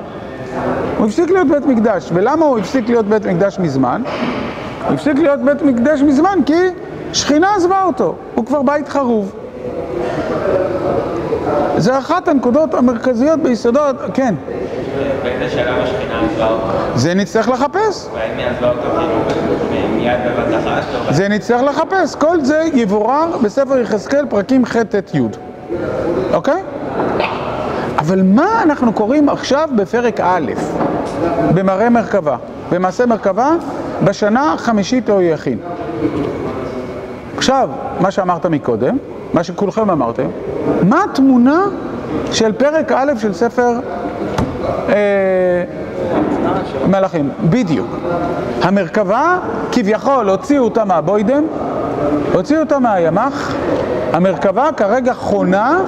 הוא 0.98 1.06
הפסיק 1.06 1.30
להיות 1.30 1.48
בית 1.48 1.66
מקדש. 1.66 2.10
ולמה 2.14 2.44
הוא 2.44 2.58
הפסיק 2.58 2.88
להיות 2.88 3.06
בית 3.06 3.26
מקדש 3.26 3.58
מזמן? 3.58 4.02
הוא 4.86 4.94
הפסיק 4.94 5.18
להיות 5.18 5.40
בית 5.40 5.62
מקדש 5.62 6.00
מזמן 6.02 6.38
כי 6.46 6.54
שכינה 7.12 7.54
עזבה 7.56 7.82
אותו, 7.82 8.14
הוא 8.34 8.46
כבר 8.46 8.62
בית 8.62 8.88
חרוב. 8.88 9.32
זה 11.76 11.98
אחת 11.98 12.28
הנקודות 12.28 12.74
המרכזיות 12.74 13.40
ביסודות, 13.40 13.96
כן. 14.14 14.34
באיזה 15.22 15.50
שלב 15.50 15.74
השכינה 15.82 16.20
עזבה 16.32 16.46
אותו? 16.46 16.66
זה 16.94 17.14
נצטרך 17.14 17.48
לחפש. 17.48 18.08
כאילו? 19.28 19.48
או- 21.08 21.12
זה 21.14 21.28
נצטרך 21.28 21.62
לחפש. 21.62 22.14
כל 22.14 22.40
זה 22.40 22.62
יבורר 22.74 23.36
בספר 23.42 23.78
יחזקאל 23.78 24.26
פרקים 24.26 24.66
ח' 24.66 24.76
ט' 24.76 25.14
י'. 25.14 25.20
אוקיי? 26.34 26.62
אבל 27.98 28.22
מה 28.22 28.62
אנחנו 28.62 28.92
קוראים 28.92 29.28
עכשיו 29.28 29.68
בפרק 29.76 30.20
א', 30.20 30.52
במראה 31.54 31.90
מרכבה, 31.90 32.36
במעשה 32.70 33.06
מרכבה, 33.06 33.50
בשנה 34.04 34.52
החמישית 34.52 35.08
ליהויכין. 35.08 35.58
עכשיו, 37.36 37.68
מה 38.00 38.10
שאמרת 38.10 38.46
מקודם, 38.46 38.96
מה 39.32 39.44
שכולכם 39.44 39.90
אמרתם, 39.90 40.26
מה 40.82 41.04
התמונה 41.10 41.64
של 42.32 42.52
פרק 42.52 42.92
א' 42.92 43.12
של 43.18 43.32
ספר 43.32 43.72
אה, 44.88 44.94
מלאכים? 46.86 47.30
בדיוק. 47.50 47.86
המרכבה, 48.62 49.38
כביכול 49.72 50.28
הוציאו 50.28 50.64
אותה 50.64 50.84
מהבוידם, 50.84 51.42
הוציאו 52.32 52.60
אותה 52.60 52.78
מהימ"ח, 52.78 53.54
המרכבה 54.12 54.68
כרגע 54.76 55.14
חונה 55.14 55.80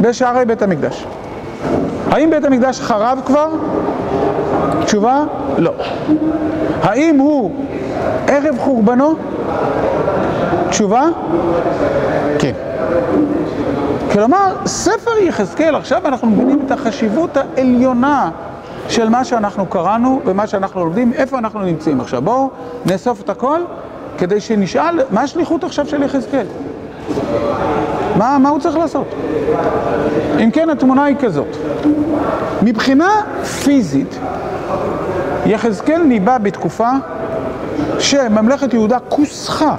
בשערי 0.00 0.44
בית 0.44 0.62
המקדש. 0.62 1.06
האם 2.10 2.30
בית 2.30 2.44
המקדש 2.44 2.80
חרב 2.80 3.20
כבר? 3.26 3.48
תשובה, 4.84 5.24
לא. 5.58 5.72
האם 6.82 7.18
הוא 7.18 7.50
ערב 8.26 8.58
חורבנו? 8.58 9.14
תשובה, 10.70 11.06
כן. 12.38 12.52
כלומר, 14.12 14.54
ספר 14.66 15.10
יחזקאל, 15.20 15.74
עכשיו 15.74 16.00
אנחנו 16.04 16.28
מבינים 16.30 16.58
את 16.66 16.70
החשיבות 16.70 17.36
העליונה 17.36 18.30
של 18.88 19.08
מה 19.08 19.24
שאנחנו 19.24 19.66
קראנו 19.66 20.20
ומה 20.24 20.46
שאנחנו 20.46 20.84
לומדים, 20.84 21.12
איפה 21.12 21.38
אנחנו 21.38 21.60
נמצאים 21.60 22.00
עכשיו. 22.00 22.22
בואו 22.22 22.50
נאסוף 22.86 23.20
את 23.20 23.30
הכל 23.30 23.60
כדי 24.18 24.40
שנשאל, 24.40 25.00
מה 25.10 25.20
השליחות 25.22 25.64
עכשיו 25.64 25.86
של 25.86 26.02
יחזקאל? 26.02 26.46
מה, 28.16 28.38
מה 28.38 28.48
הוא 28.48 28.60
צריך 28.60 28.76
לעשות? 28.76 29.06
אם 30.44 30.50
כן, 30.50 30.70
התמונה 30.70 31.04
היא 31.04 31.16
כזאת. 31.20 31.56
מבחינה 32.62 33.08
פיזית, 33.64 34.18
יחזקאל 35.46 36.02
ניבא 36.02 36.38
בתקופה 36.38 36.90
שממלכת 37.98 38.74
יהודה 38.74 38.98
כוסחה 39.08 39.74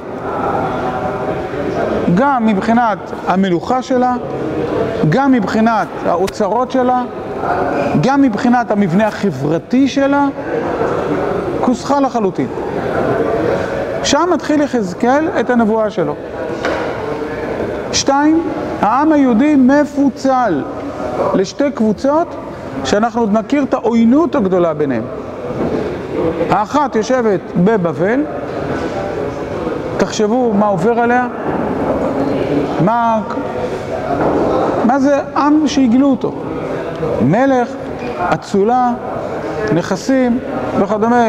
גם 2.16 2.46
מבחינת 2.46 2.98
המלוכה 3.28 3.82
שלה, 3.82 4.16
גם 5.10 5.32
מבחינת 5.32 5.88
האוצרות 6.06 6.72
שלה, 6.72 7.04
גם 8.02 8.22
מבחינת 8.22 8.72
המבנה 8.72 9.08
החברתי 9.08 9.88
שלה, 9.88 10.28
כוסחה 11.62 12.00
לחלוטין. 12.00 12.48
שם 14.04 14.30
מתחיל 14.34 14.62
יחזקאל 14.62 15.28
את 15.40 15.50
הנבואה 15.50 15.90
שלו. 15.90 16.16
שתיים, 17.94 18.44
העם 18.82 19.12
היהודי 19.12 19.56
מפוצל 19.56 20.64
לשתי 21.34 21.72
קבוצות 21.72 22.36
שאנחנו 22.84 23.22
עוד 23.22 23.38
נכיר 23.38 23.63
את 23.63 23.74
העוינות 23.74 24.36
הגדולה 24.36 24.74
ביניהם. 24.74 25.03
האחת 26.49 26.95
יושבת 26.95 27.39
בבבל, 27.55 28.24
תחשבו 29.97 30.53
מה 30.53 30.65
עובר 30.65 30.99
עליה, 30.99 31.28
מה, 32.86 33.22
מה 34.86 34.99
זה 34.99 35.17
עם 35.36 35.67
שהגלו 35.67 36.07
אותו? 36.07 36.34
מלך, 37.22 37.69
אצולה, 38.19 38.93
נכסים 39.74 40.39
וכדומה 40.80 41.28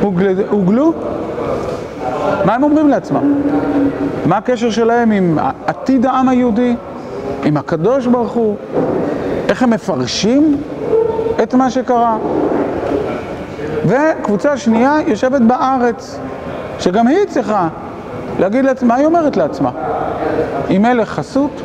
שהוגלו? 0.00 0.92
מה 2.44 2.54
הם 2.54 2.62
אומרים 2.62 2.88
לעצמם? 2.88 3.34
מה 4.26 4.36
הקשר 4.36 4.70
שלהם 4.70 5.10
עם 5.10 5.38
עתיד 5.66 6.06
העם 6.06 6.28
היהודי? 6.28 6.76
עם 7.44 7.56
הקדוש 7.56 8.06
ברוך 8.06 8.32
הוא? 8.32 8.56
איך 9.52 9.62
הם 9.62 9.70
מפרשים 9.70 10.56
את 11.42 11.54
מה 11.54 11.70
שקרה? 11.70 12.16
וקבוצה 13.86 14.56
שנייה 14.56 14.96
יושבת 15.06 15.40
בארץ, 15.40 16.18
שגם 16.78 17.06
היא 17.06 17.26
צריכה 17.28 17.68
להגיד 18.38 18.64
לעצמה, 18.64 18.88
מה 18.88 18.94
היא 18.94 19.06
אומרת 19.06 19.36
לעצמה? 19.36 19.70
היא 20.68 20.78
מלך 20.78 21.08
חסות, 21.08 21.62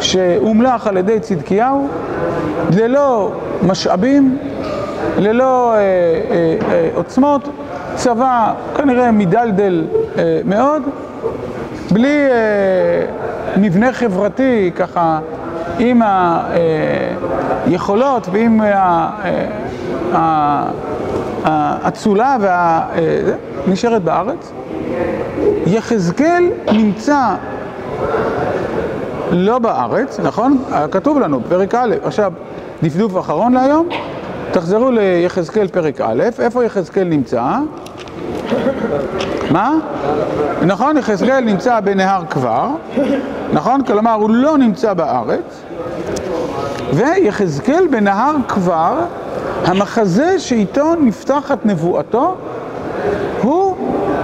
שהומלך 0.00 0.86
על 0.86 0.96
ידי 0.96 1.20
צדקיהו, 1.20 1.88
ללא 2.76 3.32
משאבים, 3.62 4.38
ללא 5.18 5.74
אה, 5.74 5.78
אה, 5.78 6.56
אה, 6.70 6.90
עוצמות, 6.94 7.48
צבא 7.94 8.54
כנראה 8.76 9.10
מדלדל 9.12 9.84
אה, 10.18 10.40
מאוד, 10.44 10.82
בלי 11.90 12.26
אה, 12.30 13.06
מבנה 13.56 13.92
חברתי 13.92 14.70
ככה, 14.76 15.18
עם 15.78 16.02
היכולות 17.66 18.28
ועם 18.32 18.60
ה... 18.60 19.10
אה, 20.14 20.68
האצולה 21.44 22.36
וה... 22.40 22.80
אה, 22.94 23.32
נשארת 23.68 24.02
בארץ. 24.02 24.52
יחזקאל 25.66 26.44
נמצא 26.72 27.34
לא 29.30 29.58
בארץ, 29.58 30.20
נכון? 30.20 30.64
כתוב 30.90 31.18
לנו, 31.18 31.40
פרק 31.48 31.74
א', 31.74 31.94
עכשיו, 32.04 32.32
דפדוף 32.82 33.18
אחרון 33.18 33.52
להיום, 33.52 33.88
תחזרו 34.50 34.90
ליחזקאל 34.90 35.68
פרק 35.68 36.00
א', 36.00 36.22
איפה 36.38 36.64
יחזקאל 36.64 37.04
נמצא? 37.04 37.42
מה? 39.50 39.74
נכון, 40.62 40.96
יחזקאל 40.96 41.40
נמצא 41.40 41.80
בנהר 41.80 42.22
כבר, 42.30 42.68
נכון? 43.52 43.82
כלומר, 43.84 44.12
הוא 44.12 44.30
לא 44.30 44.58
נמצא 44.58 44.94
בארץ, 44.94 45.62
ויחזקאל 46.92 47.86
בנהר 47.90 48.34
כבר, 48.48 48.98
המחזה 49.64 50.38
שאיתו 50.38 50.94
נפתחת 51.00 51.66
נבואתו, 51.66 52.34
הוא 53.42 53.76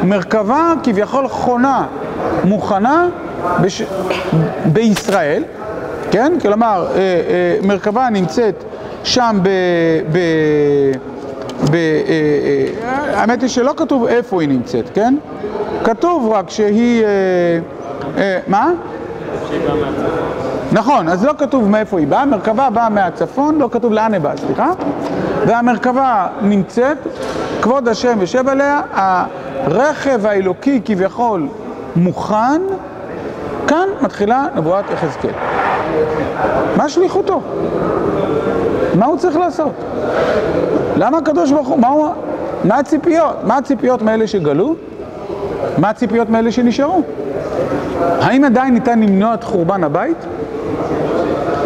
מרכבה 0.03 0.73
כביכול 0.83 1.29
חונה, 1.29 1.87
מוכנה 2.45 3.09
בש... 3.61 3.83
בישראל, 4.65 5.43
כן? 6.11 6.33
כלומר, 6.43 6.87
אה, 6.91 6.97
אה, 6.97 7.67
מרכבה 7.67 8.11
נמצאת 8.11 8.65
שם 9.05 9.39
ב... 9.43 9.49
ב... 10.13 10.19
ב... 11.71 11.75
אה, 11.75 11.81
אה, 12.85 13.21
האמת 13.21 13.43
היא 13.43 13.49
שלא 13.49 13.73
כתוב 13.77 14.07
איפה 14.07 14.41
היא 14.41 14.49
נמצאת, 14.49 14.85
כן? 14.95 15.15
כתוב 15.85 16.33
רק 16.33 16.51
שהיא... 16.51 17.05
אה, 17.05 17.09
אה, 18.19 18.39
מה? 18.47 18.71
נכון, 20.75 21.09
אז 21.09 21.25
לא 21.25 21.33
כתוב 21.39 21.69
מאיפה 21.69 21.99
היא 21.99 22.07
באה, 22.07 22.27
מרכבה 22.27 22.71
באה 22.71 22.89
מהצפון, 22.89 23.59
לא 23.59 23.69
כתוב 23.73 23.93
לאן 23.93 24.15
היא 24.15 24.21
באה, 24.21 24.37
סליחה. 24.37 24.71
והמרכבה 25.47 26.27
נמצאת, 26.43 26.99
כבוד 27.63 27.89
השם 27.89 28.21
יושב 28.21 28.49
עליה, 28.49 28.81
הרכב 28.93 30.27
האלוקי 30.27 30.81
כביכול 30.85 31.49
מוכן, 31.97 32.63
כאן 33.67 33.89
מתחילה 34.01 34.47
נבואת 34.57 34.85
יחזקאל. 34.91 35.31
מה 36.77 36.89
שליחותו? 36.89 37.41
מה 38.95 39.07
הוא 39.07 39.19
צריך 39.19 39.37
לעשות? 39.37 39.73
למה 40.97 41.19
הקדוש 41.19 41.53
ברוך 41.53 41.69
הוא, 41.69 41.79
מה, 41.79 41.89
הוא, 41.89 42.07
מה 42.65 42.79
הציפיות? 42.79 43.37
מה 43.45 43.57
הציפיות 43.57 44.03
מאלה 44.03 44.27
שגלו? 44.27 44.75
מה 45.79 45.91
הציפיות 45.91 46.31
מאלה 46.31 46.53
שנשארו? 46.53 47.03
האם 48.01 48.45
עדיין 48.45 48.75
ניתן 48.75 49.01
למנוע 49.01 49.35
את 49.35 49.45
חורבן 49.45 49.85
הבית? 49.85 50.17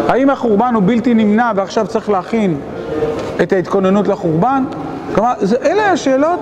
האם 0.07 0.29
החורבן 0.29 0.73
הוא 0.73 0.83
בלתי 0.85 1.13
נמנע 1.13 1.51
ועכשיו 1.55 1.87
צריך 1.87 2.09
להכין 2.09 2.59
את 3.43 3.53
ההתכוננות 3.53 4.07
לחורבן? 4.07 4.63
כלומר, 5.15 5.33
זה, 5.39 5.55
אלה 5.65 5.91
השאלות. 5.91 6.39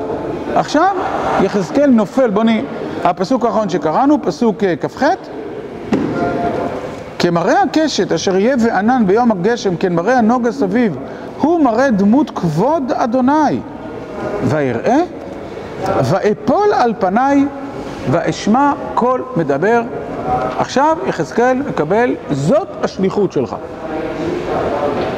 עכשיו 0.55 0.95
יחזקאל 1.41 1.89
נופל, 1.89 2.29
בואו 2.29 2.43
נראה, 2.43 2.61
הפסוק 3.03 3.45
האחרון 3.45 3.69
שקראנו, 3.69 4.17
פסוק 4.21 4.63
כ"ח 4.81 5.03
כמראה 7.19 7.61
הקשת 7.61 8.11
אשר 8.11 8.37
יהיה 8.37 8.55
וענן 8.59 9.03
ביום 9.07 9.31
הגשם, 9.31 9.75
כן 9.75 9.93
מראה 9.93 10.17
הנוגה 10.17 10.51
סביב, 10.51 10.97
הוא 11.41 11.63
מראה 11.63 11.91
דמות 11.91 12.29
כבוד 12.29 12.91
אדוני. 12.95 13.59
ויראה, 14.43 14.99
ואפול 16.03 16.73
על 16.73 16.93
פניי, 16.99 17.45
ואשמע 18.11 18.73
קול 18.93 19.23
מדבר. 19.35 19.81
עכשיו 20.57 20.97
יחזקאל 21.07 21.57
מקבל, 21.69 22.15
זאת 22.31 22.67
השליחות 22.83 23.31
שלך. 23.31 23.55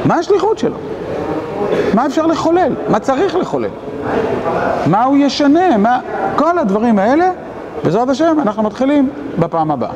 מה 0.06 0.16
השליחות 0.16 0.58
שלו? 0.58 0.78
מה 1.94 2.06
אפשר 2.06 2.26
לחולל? 2.26 2.74
מה 2.90 3.00
צריך 3.00 3.36
לחולל? 3.36 3.70
מה 4.88 5.04
הוא 5.04 5.18
ישנה? 5.18 5.78
מה... 5.78 6.00
כל 6.36 6.60
הדברים 6.60 7.00
האלה, 7.00 7.32
בעזרת 7.84 8.10
השם, 8.10 8.38
אנחנו 8.42 8.64
מתחילים 8.64 9.10
בפעם 9.40 9.72
הבאה. 9.72 9.92